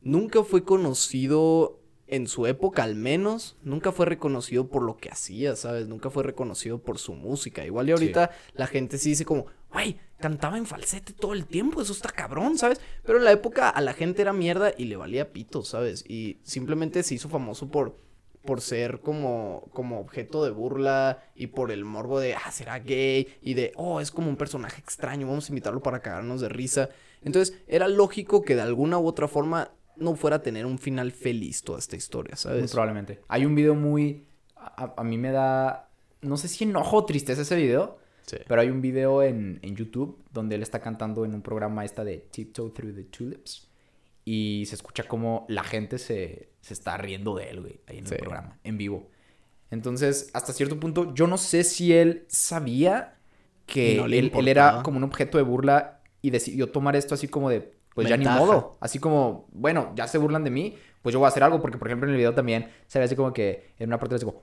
nunca 0.00 0.44
fue 0.44 0.62
conocido 0.64 1.80
en 2.06 2.26
su 2.28 2.46
época 2.46 2.82
al 2.82 2.96
menos, 2.96 3.56
nunca 3.62 3.90
fue 3.92 4.06
reconocido 4.06 4.68
por 4.68 4.82
lo 4.82 4.96
que 4.96 5.10
hacía, 5.10 5.56
¿sabes? 5.56 5.88
Nunca 5.88 6.10
fue 6.10 6.22
reconocido 6.22 6.78
por 6.78 6.98
su 6.98 7.14
música. 7.14 7.64
Igual 7.64 7.88
y 7.88 7.92
ahorita 7.92 8.30
la 8.54 8.66
gente 8.66 8.98
sí 8.98 9.10
dice 9.10 9.24
como, 9.24 9.46
güey, 9.72 9.98
cantaba 10.18 10.58
en 10.58 10.66
falsete 10.66 11.12
todo 11.12 11.32
el 11.32 11.46
tiempo, 11.46 11.80
eso 11.80 11.92
está 11.92 12.10
cabrón, 12.10 12.58
¿sabes? 12.58 12.80
Pero 13.04 13.18
en 13.18 13.24
la 13.24 13.32
época 13.32 13.68
a 13.68 13.80
la 13.80 13.94
gente 13.94 14.22
era 14.22 14.32
mierda 14.32 14.72
y 14.76 14.84
le 14.84 14.96
valía 14.96 15.32
pito, 15.32 15.62
¿sabes? 15.62 16.04
Y 16.08 16.38
simplemente 16.42 17.02
se 17.02 17.14
hizo 17.14 17.28
famoso 17.28 17.70
por, 17.70 17.98
por 18.44 18.60
ser 18.60 19.00
como, 19.00 19.68
como 19.72 19.98
objeto 19.98 20.44
de 20.44 20.50
burla 20.50 21.24
y 21.34 21.48
por 21.48 21.72
el 21.72 21.84
morbo 21.84 22.20
de, 22.20 22.34
ah, 22.34 22.50
será 22.52 22.78
gay 22.78 23.28
y 23.40 23.54
de, 23.54 23.72
oh, 23.76 24.00
es 24.00 24.10
como 24.10 24.28
un 24.28 24.36
personaje 24.36 24.80
extraño, 24.80 25.26
vamos 25.26 25.48
a 25.48 25.52
invitarlo 25.52 25.82
para 25.82 26.00
cagarnos 26.00 26.42
de 26.42 26.50
risa. 26.50 26.90
Entonces 27.22 27.58
era 27.66 27.88
lógico 27.88 28.42
que 28.42 28.54
de 28.54 28.62
alguna 28.62 28.98
u 28.98 29.06
otra 29.06 29.26
forma 29.26 29.72
no 29.96 30.14
fuera 30.16 30.36
a 30.36 30.42
tener 30.42 30.66
un 30.66 30.78
final 30.78 31.12
feliz 31.12 31.62
toda 31.62 31.78
esta 31.78 31.96
historia, 31.96 32.32
Muy 32.32 32.38
¿sabes? 32.38 32.72
probablemente. 32.72 33.20
Hay 33.28 33.44
un 33.44 33.54
video 33.54 33.74
muy... 33.74 34.26
A, 34.56 34.94
a 34.96 35.04
mí 35.04 35.18
me 35.18 35.30
da... 35.30 35.88
No 36.22 36.36
sé 36.36 36.48
si 36.48 36.64
enojo 36.64 36.96
o 36.98 37.04
tristeza 37.04 37.42
ese 37.42 37.56
video. 37.56 37.98
Sí. 38.26 38.38
Pero 38.48 38.60
hay 38.60 38.70
un 38.70 38.80
video 38.80 39.22
en, 39.22 39.58
en 39.62 39.76
YouTube 39.76 40.18
donde 40.32 40.54
él 40.54 40.62
está 40.62 40.80
cantando 40.80 41.24
en 41.26 41.34
un 41.34 41.42
programa 41.42 41.84
esta 41.84 42.04
de 42.04 42.18
Tiptoe 42.30 42.70
Through 42.70 42.94
the 42.94 43.04
Tulips. 43.04 43.68
Y 44.24 44.64
se 44.66 44.74
escucha 44.76 45.04
como 45.04 45.44
la 45.50 45.62
gente 45.64 45.98
se, 45.98 46.48
se 46.62 46.72
está 46.72 46.96
riendo 46.96 47.34
de 47.36 47.50
él, 47.50 47.60
güey, 47.60 47.80
ahí 47.86 47.98
en 47.98 48.06
Sí. 48.06 48.14
el 48.14 48.20
programa, 48.20 48.58
en 48.64 48.78
vivo. 48.78 49.10
Entonces, 49.70 50.30
hasta 50.32 50.54
cierto 50.54 50.80
punto, 50.80 51.12
yo 51.14 51.26
no 51.26 51.36
sé 51.36 51.62
si 51.64 51.92
él 51.92 52.24
sabía 52.28 53.18
que 53.66 53.96
no 53.96 54.06
él, 54.06 54.30
él 54.34 54.48
era 54.48 54.82
como 54.82 54.96
un 54.96 55.04
objeto 55.04 55.36
de 55.36 55.44
burla 55.44 56.00
y 56.22 56.30
decidió 56.30 56.70
tomar 56.70 56.96
esto 56.96 57.14
así 57.14 57.28
como 57.28 57.50
de, 57.50 57.74
pues 57.94 58.08
ya 58.08 58.16
ni 58.16 58.24
modo. 58.26 58.76
Así 58.80 58.98
como, 58.98 59.46
bueno, 59.52 59.92
ya 59.94 60.06
se 60.08 60.18
burlan 60.18 60.44
de 60.44 60.50
mí, 60.50 60.76
pues 61.02 61.12
yo 61.12 61.18
voy 61.20 61.26
a 61.26 61.28
hacer 61.28 61.42
algo. 61.42 61.60
Porque, 61.60 61.78
por 61.78 61.88
ejemplo, 61.88 62.06
en 62.08 62.12
el 62.14 62.18
video 62.18 62.34
también 62.34 62.68
se 62.86 62.98
ve 62.98 63.04
así 63.06 63.16
como 63.16 63.32
que 63.32 63.70
en 63.78 63.88
una 63.88 63.98
parte 63.98 64.16
así 64.16 64.24
como, 64.24 64.42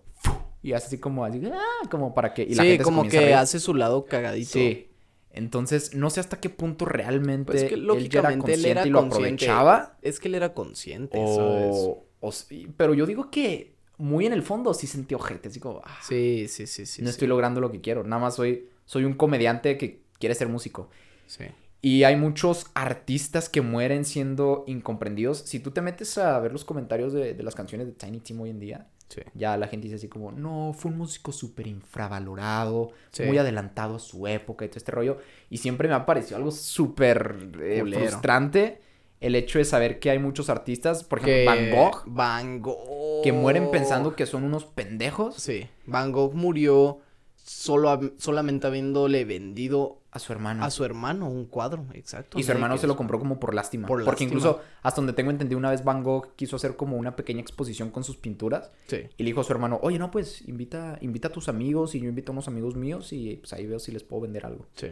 y 0.63 0.73
hace 0.73 0.87
así 0.87 0.97
como, 0.99 1.25
así, 1.25 1.41
ah, 1.53 1.87
como 1.89 2.13
para 2.13 2.33
que... 2.33 2.43
Y 2.43 2.55
la 2.55 2.63
sí, 2.63 2.69
gente 2.69 2.83
como 2.83 3.07
que 3.07 3.33
hace 3.33 3.59
su 3.59 3.73
lado 3.73 4.05
cagadito. 4.05 4.51
Sí. 4.51 4.87
Entonces, 5.33 5.95
no 5.95 6.09
sé 6.09 6.19
hasta 6.19 6.39
qué 6.39 6.49
punto 6.49 6.85
realmente 6.85 7.51
Pues 7.51 7.63
es 7.63 7.69
que 7.69 7.75
él 7.75 7.81
ya 8.09 8.19
era 8.19 8.31
lógicamente 8.31 8.53
él 8.53 8.59
consciente 8.59 8.69
era 8.71 8.85
y 8.85 8.89
lo 8.89 8.99
consciente. 8.99 9.45
aprovechaba. 9.45 9.97
Es 10.01 10.19
que 10.19 10.27
él 10.27 10.35
era 10.35 10.53
consciente, 10.53 11.17
¿sabes? 11.17 11.69
O, 11.71 12.05
o 12.19 12.31
sí, 12.31 12.67
pero 12.77 12.93
yo 12.93 13.05
digo 13.05 13.31
que 13.31 13.75
muy 13.97 14.25
en 14.25 14.33
el 14.33 14.43
fondo 14.43 14.73
sí 14.73 14.87
sentí 14.87 15.15
ojete, 15.15 15.47
así 15.49 15.59
como, 15.59 15.81
ah, 15.85 15.97
Sí, 16.01 16.47
sí, 16.49 16.67
sí, 16.67 16.85
sí. 16.85 17.01
no 17.01 17.07
sí. 17.07 17.11
estoy 17.11 17.27
logrando 17.27 17.61
lo 17.61 17.71
que 17.71 17.81
quiero. 17.81 18.03
Nada 18.03 18.21
más 18.21 18.35
soy, 18.35 18.67
soy 18.85 19.05
un 19.05 19.13
comediante 19.13 19.77
que 19.77 20.01
quiere 20.19 20.35
ser 20.35 20.47
músico. 20.49 20.89
Sí. 21.27 21.45
Y 21.81 22.03
hay 22.03 22.15
muchos 22.15 22.67
artistas 22.75 23.49
que 23.49 23.61
mueren 23.61 24.05
siendo 24.05 24.63
incomprendidos. 24.67 25.39
Si 25.39 25.59
tú 25.59 25.71
te 25.71 25.81
metes 25.81 26.17
a 26.19 26.39
ver 26.39 26.51
los 26.51 26.63
comentarios 26.63 27.11
de, 27.13 27.33
de 27.33 27.43
las 27.43 27.55
canciones 27.55 27.87
de 27.87 27.93
Tiny 27.93 28.19
Tim 28.19 28.39
hoy 28.41 28.49
en 28.51 28.59
día, 28.59 28.87
Sí. 29.09 29.19
ya 29.33 29.57
la 29.57 29.67
gente 29.67 29.85
dice 29.87 29.95
así 29.97 30.07
como, 30.07 30.31
no, 30.31 30.71
fue 30.73 30.89
un 30.89 30.97
músico 30.97 31.33
súper 31.33 31.67
infravalorado, 31.67 32.91
Sí. 33.11 33.23
muy 33.23 33.37
adelantado 33.37 33.95
a 33.95 33.99
su 33.99 34.25
época 34.27 34.63
y 34.63 34.69
todo 34.69 34.77
este 34.77 34.91
rollo. 34.91 35.17
Y 35.49 35.57
siempre 35.57 35.87
me 35.87 35.95
ha 35.95 36.05
parecido 36.05 36.37
algo 36.37 36.51
súper 36.51 37.49
eh, 37.61 37.83
frustrante 37.85 38.79
el 39.19 39.35
hecho 39.35 39.59
de 39.59 39.65
saber 39.65 39.99
que 39.99 40.09
hay 40.09 40.17
muchos 40.19 40.49
artistas, 40.49 41.03
por 41.03 41.19
ejemplo, 41.19 41.53
Que 41.53 41.71
Van 41.71 41.71
Gogh, 41.71 42.03
Van 42.07 42.61
Gogh. 42.61 43.21
que 43.23 43.31
mueren 43.33 43.69
pensando 43.69 44.15
que 44.15 44.25
son 44.25 44.43
unos 44.43 44.65
pendejos 44.65 45.35
Sí. 45.35 45.67
Van 45.85 46.11
Gogh 46.11 46.33
murió 46.33 46.99
solo 47.35 47.99
solamente 48.17 48.67
habiéndole 48.67 49.25
vendido 49.25 50.00
a 50.11 50.19
su 50.19 50.33
hermano. 50.33 50.63
a 50.63 50.69
su 50.69 50.83
hermano 50.83 51.29
un 51.29 51.45
cuadro, 51.45 51.85
exacto. 51.93 52.37
Y 52.37 52.43
su 52.43 52.51
hermano 52.51 52.77
se 52.77 52.85
lo 52.85 52.97
compró 52.97 53.17
como 53.17 53.39
por 53.39 53.55
lástima. 53.55 53.87
Por 53.87 54.03
porque 54.03 54.25
lástima. 54.25 54.27
incluso, 54.27 54.61
hasta 54.83 54.99
donde 54.99 55.13
tengo 55.13 55.31
entendido, 55.31 55.57
una 55.57 55.71
vez 55.71 55.85
Van 55.85 56.03
Gogh 56.03 56.35
quiso 56.35 56.57
hacer 56.57 56.75
como 56.75 56.97
una 56.97 57.15
pequeña 57.15 57.39
exposición 57.39 57.91
con 57.91 58.03
sus 58.03 58.17
pinturas. 58.17 58.71
Sí. 58.87 59.07
Y 59.17 59.23
le 59.23 59.29
dijo 59.29 59.39
a 59.39 59.43
su 59.45 59.53
hermano, 59.53 59.79
oye, 59.81 59.97
no, 59.97 60.11
pues 60.11 60.41
invita, 60.47 60.97
invita 60.99 61.29
a 61.29 61.31
tus 61.31 61.47
amigos 61.47 61.95
y 61.95 62.01
yo 62.01 62.09
invito 62.09 62.31
a 62.31 62.33
unos 62.33 62.49
amigos 62.49 62.75
míos 62.75 63.13
y 63.13 63.37
pues 63.37 63.53
ahí 63.53 63.65
veo 63.65 63.79
si 63.79 63.93
les 63.93 64.03
puedo 64.03 64.23
vender 64.23 64.45
algo. 64.45 64.67
Sí. 64.75 64.87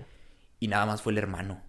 Y 0.61 0.69
nada 0.69 0.85
más 0.85 1.01
fue 1.01 1.11
el 1.11 1.17
hermano. 1.17 1.61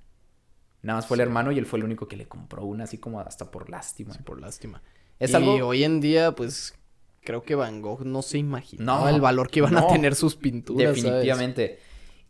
Nada 0.83 0.99
más 0.99 1.07
fue 1.07 1.17
el 1.17 1.21
hermano 1.21 1.51
y 1.51 1.59
él 1.59 1.67
fue 1.67 1.79
el 1.81 1.85
único 1.85 2.07
que 2.07 2.17
le 2.17 2.27
compró 2.27 2.65
una 2.65 2.85
así 2.85 2.99
como 2.99 3.21
hasta 3.21 3.51
por 3.51 3.69
lástima. 3.69 4.15
Sí, 4.15 4.23
por 4.23 4.41
lástima. 4.41 4.81
Es 5.19 5.33
y 5.33 5.35
algo... 5.35 5.67
hoy 5.67 5.83
en 5.83 6.01
día, 6.01 6.35
pues, 6.35 6.75
creo 7.21 7.43
que 7.43 7.57
Van 7.57 7.83
Gogh 7.83 8.05
no 8.05 8.23
se 8.23 8.39
imaginaba 8.39 9.01
No, 9.01 9.09
el 9.09 9.21
valor 9.21 9.51
que 9.51 9.59
iban 9.59 9.77
a 9.77 9.89
tener 9.89 10.15
sus 10.15 10.37
pinturas, 10.37 10.99
¿sabes? 11.01 11.79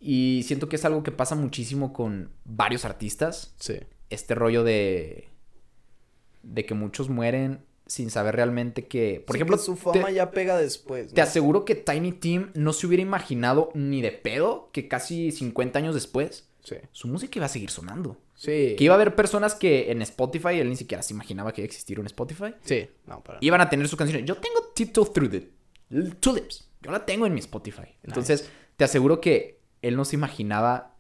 Y 0.01 0.43
siento 0.47 0.69
que 0.69 0.77
es 0.77 0.85
algo 0.85 1.03
que 1.03 1.13
pasa 1.13 1.35
muchísimo 1.35 1.93
con 1.93 2.31
varios 2.45 2.85
artistas. 2.85 3.55
Sí. 3.59 3.75
Este 4.09 4.35
rollo 4.35 4.65
de... 4.65 5.29
De 6.43 6.65
que 6.65 6.75
muchos 6.75 7.09
mueren 7.11 7.61
sin 7.87 8.11
saber 8.11 8.37
realmente 8.37 8.87
que... 8.87 9.23
Por 9.27 9.35
Sí, 9.35 9.39
ejemplo, 9.39 9.57
que 9.59 9.63
su 9.63 9.75
te- 9.75 9.81
fama 9.81 10.11
ya 10.11 10.31
pega 10.31 10.57
después. 10.57 11.13
Te 11.13 11.21
aseguro 11.21 11.65
que 11.65 11.75
Tiny 11.75 12.13
Tim 12.13 12.51
no 12.55 12.73
se 12.73 12.87
hubiera 12.87 13.03
imaginado 13.03 13.71
ni 13.75 14.01
de 14.01 14.13
pedo 14.13 14.71
que 14.73 14.89
casi 14.89 15.33
50 15.33 15.79
años 15.79 15.95
después 15.95 16.47
Sí. 16.63 16.77
su 16.93 17.09
música 17.09 17.39
iba 17.39 17.47
a 17.47 17.51
seguir 17.51 17.71
sonando. 17.71 18.17
Sí. 18.37 18.75
Que 18.79 18.85
iba 18.85 18.95
a 18.95 18.97
haber 18.97 19.15
personas 19.17 19.55
que 19.55 19.91
en 19.91 20.03
Spotify, 20.03 20.61
él 20.61 20.69
ni 20.71 20.77
siquiera 20.77 21.03
se 21.03 21.13
imaginaba 21.15 21.53
que 21.53 21.63
iba 21.63 21.65
a 21.67 21.69
existir 21.71 21.99
un 22.01 22.07
Spotify, 22.07 22.55
Sí. 22.65 22.87
No, 23.07 23.23
para. 23.23 23.39
iban 23.43 23.61
a 23.61 23.69
tener 23.69 23.89
sus 23.89 23.99
canciones. 23.99 24.25
Yo 24.27 24.37
tengo 24.37 24.61
Tiptoe 24.75 25.07
Through 25.07 25.31
the 25.31 25.51
Tulips. 26.21 26.69
Yo 26.83 26.91
la 26.91 27.05
tengo 27.05 27.27
en 27.27 27.35
mi 27.35 27.41
Spotify. 27.41 27.97
Entonces, 28.03 28.49
te 28.77 28.85
aseguro 28.85 29.21
que 29.21 29.60
él 29.83 29.97
no 29.97 30.05
se 30.05 30.17
imaginaba 30.17 30.95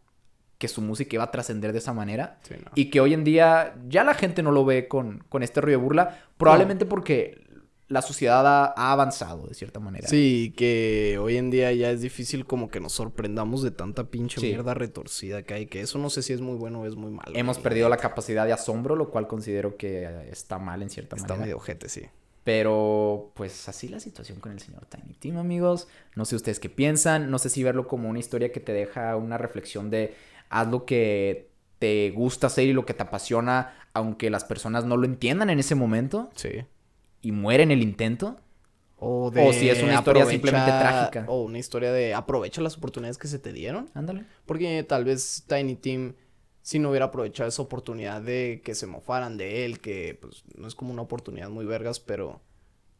que 0.58 0.68
su 0.68 0.82
música 0.82 1.16
iba 1.16 1.24
a 1.24 1.30
trascender 1.30 1.72
de 1.72 1.78
esa 1.78 1.92
manera. 1.94 2.38
Sí, 2.42 2.54
no. 2.62 2.70
Y 2.74 2.90
que 2.90 3.00
hoy 3.00 3.14
en 3.14 3.24
día 3.24 3.74
ya 3.88 4.04
la 4.04 4.14
gente 4.14 4.42
no 4.42 4.52
lo 4.52 4.64
ve 4.64 4.88
con, 4.88 5.24
con 5.28 5.42
este 5.42 5.60
rollo 5.60 5.78
de 5.78 5.82
burla. 5.82 6.18
Probablemente 6.36 6.84
porque 6.84 7.48
la 7.88 8.02
sociedad 8.02 8.46
ha, 8.46 8.66
ha 8.76 8.92
avanzado 8.92 9.46
de 9.46 9.54
cierta 9.54 9.80
manera. 9.80 10.06
Sí, 10.06 10.52
que 10.56 11.18
hoy 11.20 11.38
en 11.38 11.50
día 11.50 11.72
ya 11.72 11.90
es 11.90 12.02
difícil 12.02 12.44
como 12.46 12.68
que 12.68 12.78
nos 12.78 12.92
sorprendamos 12.92 13.62
de 13.62 13.70
tanta 13.70 14.04
pinche 14.04 14.38
Sí. 14.40 14.48
mierda 14.48 14.74
retorcida 14.74 15.42
que 15.42 15.54
hay, 15.54 15.66
que 15.66 15.80
eso 15.80 15.98
no 15.98 16.08
sé 16.10 16.22
si 16.22 16.32
es 16.34 16.40
muy 16.42 16.56
bueno 16.56 16.82
o 16.82 16.86
es 16.86 16.94
muy 16.94 17.10
malo. 17.10 17.32
Hemos 17.34 17.58
perdido 17.58 17.88
la 17.88 17.96
capacidad 17.96 18.44
de 18.46 18.52
asombro, 18.52 18.94
lo 18.96 19.10
cual 19.10 19.26
considero 19.26 19.76
que 19.76 20.28
está 20.30 20.58
mal 20.58 20.82
en 20.82 20.90
cierta 20.90 21.16
Está 21.16 21.28
manera. 21.28 21.44
medio 21.46 21.56
ojete, 21.56 21.88
sí. 21.88 22.02
Pero 22.44 23.32
pues 23.34 23.68
así 23.68 23.88
la 23.88 24.00
situación 24.00 24.40
con 24.40 24.52
el 24.52 24.60
señor 24.60 24.86
Tiny 24.86 25.14
Tim, 25.14 25.36
amigos. 25.36 25.88
No 26.16 26.24
sé 26.24 26.36
ustedes 26.36 26.58
qué 26.58 26.70
piensan. 26.70 27.30
No 27.30 27.38
sé 27.38 27.50
si 27.50 27.62
verlo 27.62 27.86
como 27.86 28.08
una 28.08 28.18
historia 28.18 28.50
que 28.50 28.60
te 28.60 28.72
deja 28.72 29.14
una 29.16 29.36
reflexión 29.38 29.90
de 29.90 30.14
haz 30.48 30.68
lo 30.68 30.84
que 30.86 31.50
te 31.78 32.10
gusta 32.10 32.46
hacer 32.48 32.66
y 32.66 32.72
lo 32.72 32.84
que 32.86 32.94
te 32.94 33.02
apasiona, 33.02 33.74
aunque 33.94 34.30
las 34.30 34.44
personas 34.44 34.84
no 34.84 34.96
lo 34.96 35.04
entiendan 35.04 35.50
en 35.50 35.58
ese 35.58 35.74
momento 35.74 36.30
Sí. 36.34 36.64
y 37.22 37.32
mueren 37.32 37.70
en 37.70 37.78
el 37.78 37.82
intento. 37.82 38.38
O, 39.02 39.28
O 39.34 39.52
si 39.54 39.68
es 39.70 39.82
una 39.82 39.94
historia 39.94 40.26
simplemente 40.26 40.70
trágica. 40.70 41.24
O 41.26 41.42
una 41.44 41.58
historia 41.58 41.90
de 41.92 42.12
aprovecha 42.14 42.60
las 42.60 42.76
oportunidades 42.76 43.16
que 43.16 43.28
se 43.28 43.38
te 43.38 43.52
dieron. 43.52 43.88
Ándale. 43.94 44.24
Porque 44.44 44.82
tal 44.82 45.04
vez 45.04 45.44
Tiny 45.48 45.74
Tim, 45.76 46.14
si 46.70 46.78
no 46.78 46.90
hubiera 46.90 47.06
aprovechado 47.06 47.48
esa 47.48 47.62
oportunidad 47.62 48.22
de 48.22 48.62
que 48.64 48.76
se 48.76 48.86
mofaran 48.86 49.36
de 49.36 49.64
él, 49.64 49.80
que 49.80 50.16
pues 50.20 50.44
no 50.54 50.68
es 50.68 50.76
como 50.76 50.92
una 50.92 51.02
oportunidad 51.02 51.50
muy 51.50 51.64
vergas, 51.64 51.98
pero 51.98 52.40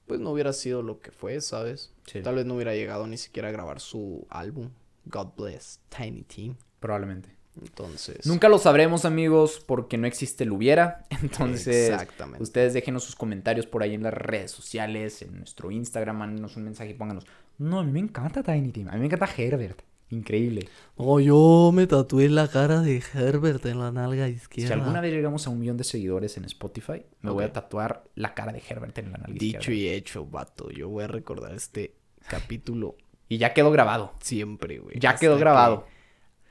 pues 0.09 0.19
no 0.19 0.33
hubiera 0.33 0.53
sido 0.53 0.83
lo 0.83 0.99
que 0.99 1.13
fue, 1.13 1.41
¿sabes? 1.41 1.95
Sí. 2.05 2.21
Tal 2.21 2.35
vez 2.35 2.47
no 2.47 2.57
hubiera 2.57 2.75
llegado 2.75 3.07
ni 3.07 3.17
siquiera 3.17 3.47
a 3.47 3.53
grabar 3.53 3.79
su 3.79 4.27
álbum. 4.29 4.71
God 5.05 5.29
bless 5.37 5.79
Tiny 5.89 6.23
Tim. 6.23 6.57
Probablemente. 6.81 7.37
Entonces. 7.63 8.27
Nunca 8.27 8.49
lo 8.49 8.59
sabremos, 8.59 9.05
amigos, 9.05 9.63
porque 9.65 9.99
no 9.99 10.09
existe 10.09 10.43
el 10.43 10.51
hubiera. 10.51 11.07
Entonces, 11.23 11.91
Exactamente. 11.91 12.43
ustedes 12.43 12.75
déjenos 12.75 13.05
sus 13.05 13.15
comentarios 13.15 13.67
por 13.67 13.85
ahí 13.85 13.95
en 13.95 14.03
las 14.03 14.15
redes 14.15 14.51
sociales, 14.51 15.23
en 15.23 15.39
nuestro 15.39 15.71
Instagram, 15.71 16.19
mándenos 16.19 16.57
un 16.57 16.65
mensaje 16.65 16.91
y 16.91 16.95
pónganos. 16.95 17.25
No, 17.59 17.79
a 17.79 17.85
mí 17.85 17.93
me 17.93 18.01
encanta 18.01 18.43
Tiny 18.43 18.73
Tim, 18.73 18.89
a 18.89 18.95
mí 18.95 18.99
me 18.99 19.07
encanta 19.07 19.29
Herbert. 19.37 19.81
Increíble. 20.11 20.69
Oh, 20.97 21.21
yo 21.21 21.71
me 21.73 21.87
tatué 21.87 22.29
la 22.29 22.49
cara 22.49 22.81
de 22.81 23.03
Herbert 23.15 23.65
en 23.67 23.79
la 23.79 23.93
nalga 23.93 24.29
izquierda. 24.29 24.75
Si 24.75 24.81
alguna 24.81 25.01
vez 25.01 25.13
llegamos 25.13 25.47
a 25.47 25.51
un 25.51 25.61
millón 25.61 25.77
de 25.77 25.85
seguidores 25.85 26.37
en 26.37 26.45
Spotify, 26.47 27.03
me 27.21 27.31
voy 27.31 27.45
a 27.45 27.53
tatuar 27.53 28.05
la 28.17 28.35
cara 28.35 28.53
de 28.53 28.61
Herbert 28.69 28.99
en 28.99 29.13
la 29.13 29.19
nalga 29.19 29.33
Dicho 29.39 29.71
izquierda. 29.71 29.75
y 29.81 29.89
hecho, 29.89 30.27
vato. 30.27 30.71
Yo 30.71 30.89
voy 30.89 31.05
a 31.05 31.07
recordar 31.07 31.55
este 31.55 31.95
capítulo 32.29 32.97
Y 33.29 33.39
ya 33.39 33.55
quedó 33.55 33.71
grabado. 33.71 34.13
siempre, 34.21 34.79
güey. 34.81 34.99
Ya 34.99 35.11
hasta 35.11 35.21
quedó 35.21 35.35
que- 35.35 35.41
grabado. 35.41 35.87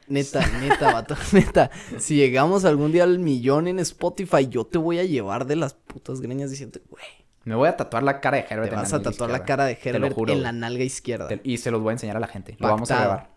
Neta, 0.08 0.40
neta, 0.62 0.92
vato, 0.94 1.16
neta. 1.34 1.70
Si 2.00 2.16
llegamos 2.16 2.66
algún 2.66 2.92
día 2.92 3.04
al 3.04 3.20
millón 3.20 3.68
en 3.68 3.78
Spotify, 3.80 4.48
yo 4.50 4.66
te 4.66 4.80
voy 4.80 4.98
a 4.98 5.04
llevar 5.04 5.46
de 5.46 5.56
las 5.56 5.76
putas 5.76 6.20
greñas 6.22 6.50
diciendo, 6.50 6.80
güey, 6.90 7.04
Me 7.44 7.54
voy 7.56 7.68
a 7.68 7.78
tatuar 7.78 8.02
la 8.04 8.20
cara 8.20 8.38
de 8.38 8.46
Herbert 8.50 8.70
te 8.70 8.76
en 8.76 8.82
vas 8.82 8.90
la 8.92 8.96
a 8.96 9.00
nalga 9.00 9.12
tatuar 9.12 9.30
la 9.30 9.38
izquierda. 9.38 9.46
cara 9.46 9.66
de 9.66 9.76
Te 9.76 9.92
lo 9.92 9.98
Herbert 9.98 10.16
juro, 10.16 10.34
en 10.34 10.42
la 10.44 10.52
nalga 10.52 10.84
izquierda. 10.84 11.28
Te- 11.28 11.42
Y 11.44 11.58
se 11.58 11.70
los 11.70 11.82
voy 11.82 11.90
a 11.90 11.94
enseñar 11.94 12.18
a 12.18 12.20
la 12.20 12.28
gente. 12.28 12.56
Lo 12.58 12.70
vamos 12.70 12.90
a 12.90 12.96
grabar. 13.02 13.30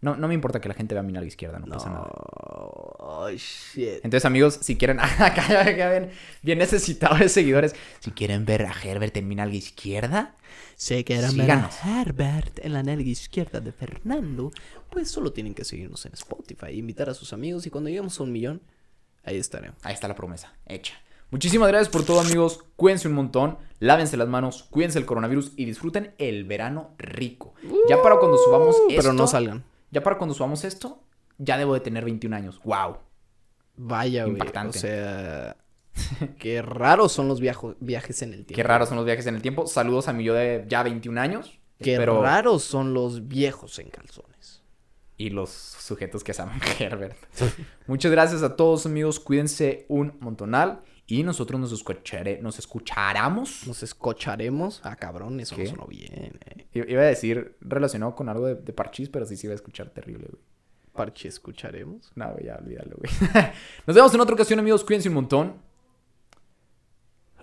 No, 0.00 0.14
no 0.16 0.28
me 0.28 0.34
importa 0.34 0.60
que 0.60 0.68
la 0.68 0.74
gente 0.74 0.94
vea 0.94 1.02
mi 1.02 1.12
nalga 1.12 1.26
izquierda, 1.26 1.58
no, 1.58 1.66
pasa 1.66 1.90
nada. 1.90 2.06
Oh, 2.10 3.28
shit. 3.30 3.96
Entonces, 3.96 4.24
amigos, 4.24 4.58
si 4.60 4.76
quieren, 4.76 5.00
acá 5.00 5.64
ven, 5.90 6.10
bien 6.42 6.58
necesitado 6.58 7.16
de 7.16 7.28
seguidores. 7.28 7.74
Si 7.98 8.12
quieren 8.12 8.44
ver 8.44 8.66
a 8.66 8.72
Herbert 8.72 9.16
en 9.16 9.26
mi 9.26 9.34
nalga 9.34 9.56
izquierda, 9.56 10.36
Se 10.76 11.02
quieren 11.02 11.36
ver 11.36 11.50
a 11.50 11.70
Herbert 11.84 12.60
en 12.64 12.74
la 12.74 12.84
nalga 12.84 13.08
izquierda 13.08 13.60
de 13.60 13.72
Fernando, 13.72 14.52
pues 14.90 15.10
solo 15.10 15.32
tienen 15.32 15.54
que 15.54 15.64
seguirnos 15.64 16.06
en 16.06 16.12
Spotify, 16.12 16.70
invitar 16.70 17.10
a 17.10 17.14
sus 17.14 17.32
amigos 17.32 17.66
y 17.66 17.70
cuando 17.70 17.90
lleguemos 17.90 18.20
a 18.20 18.22
un 18.22 18.30
millón, 18.30 18.62
ahí 19.24 19.36
estaremos. 19.36 19.78
ahí 19.82 19.94
está 19.94 20.06
la 20.06 20.14
promesa, 20.14 20.54
hecha. 20.66 20.94
Muchísimas 21.30 21.68
gracias 21.68 21.90
por 21.90 22.04
todo, 22.04 22.20
amigos. 22.20 22.64
Cuídense 22.76 23.06
un 23.06 23.14
montón. 23.14 23.58
Lávense 23.80 24.16
las 24.16 24.28
manos, 24.28 24.64
cuídense 24.70 24.98
el 24.98 25.04
coronavirus 25.04 25.52
y 25.56 25.66
disfruten 25.66 26.14
el 26.18 26.44
verano 26.44 26.94
rico. 26.96 27.54
Ya 27.88 28.00
para 28.02 28.18
cuando 28.18 28.38
subamos 28.38 28.74
esto. 28.74 28.86
Uh, 28.86 28.96
Pero 28.96 29.12
no 29.12 29.26
salgan. 29.26 29.62
Ya 29.90 30.02
para 30.02 30.18
cuando 30.18 30.34
subamos 30.34 30.64
esto, 30.64 31.02
ya 31.38 31.56
debo 31.58 31.74
de 31.74 31.80
tener 31.80 32.04
21 32.04 32.34
años. 32.36 32.60
¡Wow! 32.64 32.98
Vaya, 33.76 34.24
güey. 34.24 34.34
Impactante. 34.34 34.78
O 34.78 34.80
sea, 34.80 35.56
qué 36.38 36.62
raros 36.62 37.12
son 37.12 37.28
los 37.28 37.40
viajo- 37.40 37.76
viajes 37.80 38.22
en 38.22 38.30
el 38.34 38.44
tiempo. 38.44 38.54
Qué 38.56 38.62
raros 38.62 38.88
son 38.88 38.96
los 38.96 39.06
viajes 39.06 39.26
en 39.26 39.34
el 39.36 39.42
tiempo. 39.42 39.66
Saludos 39.66 40.08
a 40.08 40.12
mi 40.12 40.24
yo 40.24 40.34
de 40.34 40.64
ya 40.68 40.82
21 40.82 41.20
años. 41.20 41.58
Qué 41.80 41.98
raros 42.04 42.64
son 42.64 42.92
los 42.92 43.28
viejos 43.28 43.78
en 43.78 43.88
calzones. 43.90 44.62
y 45.16 45.30
los 45.30 45.50
sujetos 45.50 46.22
que 46.24 46.32
se 46.32 46.42
llaman 46.42 46.60
Herbert. 46.78 47.16
Muchas 47.86 48.10
gracias 48.12 48.42
a 48.42 48.54
todos 48.56 48.84
amigos, 48.86 49.18
cuídense 49.20 49.84
un 49.88 50.16
montonal 50.20 50.80
y 51.08 51.22
nosotros 51.24 51.58
nos, 51.60 51.72
escuchare- 51.72 52.38
nos 52.40 52.58
escucharemos. 52.60 53.66
Nos 53.66 53.82
escocharemos. 53.82 54.80
Ah, 54.84 54.94
cabrón, 54.94 55.40
eso 55.40 55.56
¿Qué? 55.56 55.64
no 55.64 55.70
sonó 55.70 55.86
bien. 55.86 56.38
eh. 56.46 56.66
Iba 56.86 57.02
a 57.02 57.06
decir 57.06 57.56
relacionado 57.60 58.14
con 58.14 58.28
algo 58.28 58.46
de, 58.46 58.54
de 58.54 58.72
parchís, 58.72 59.08
pero 59.08 59.24
sí 59.26 59.36
se 59.36 59.46
iba 59.46 59.52
a 59.52 59.56
escuchar 59.56 59.88
terrible, 59.90 60.28
güey. 60.30 60.42
Parche, 60.92 61.28
escucharemos. 61.28 62.10
No, 62.14 62.30
güey, 62.32 62.44
ya 62.46 62.56
olvídalo, 62.56 62.96
güey. 62.98 63.10
Nos 63.86 63.96
vemos 63.96 64.12
en 64.14 64.20
otra 64.20 64.34
ocasión, 64.34 64.58
amigos, 64.58 64.84
cuídense 64.84 65.08
un 65.08 65.14
montón. 65.14 65.54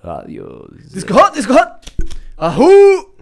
Adiós. 0.04 0.70
Disco 0.94 1.14
hot, 1.16 1.34
disco 1.34 1.54
hot. 1.54 1.86
¡Ajú! 2.38 3.15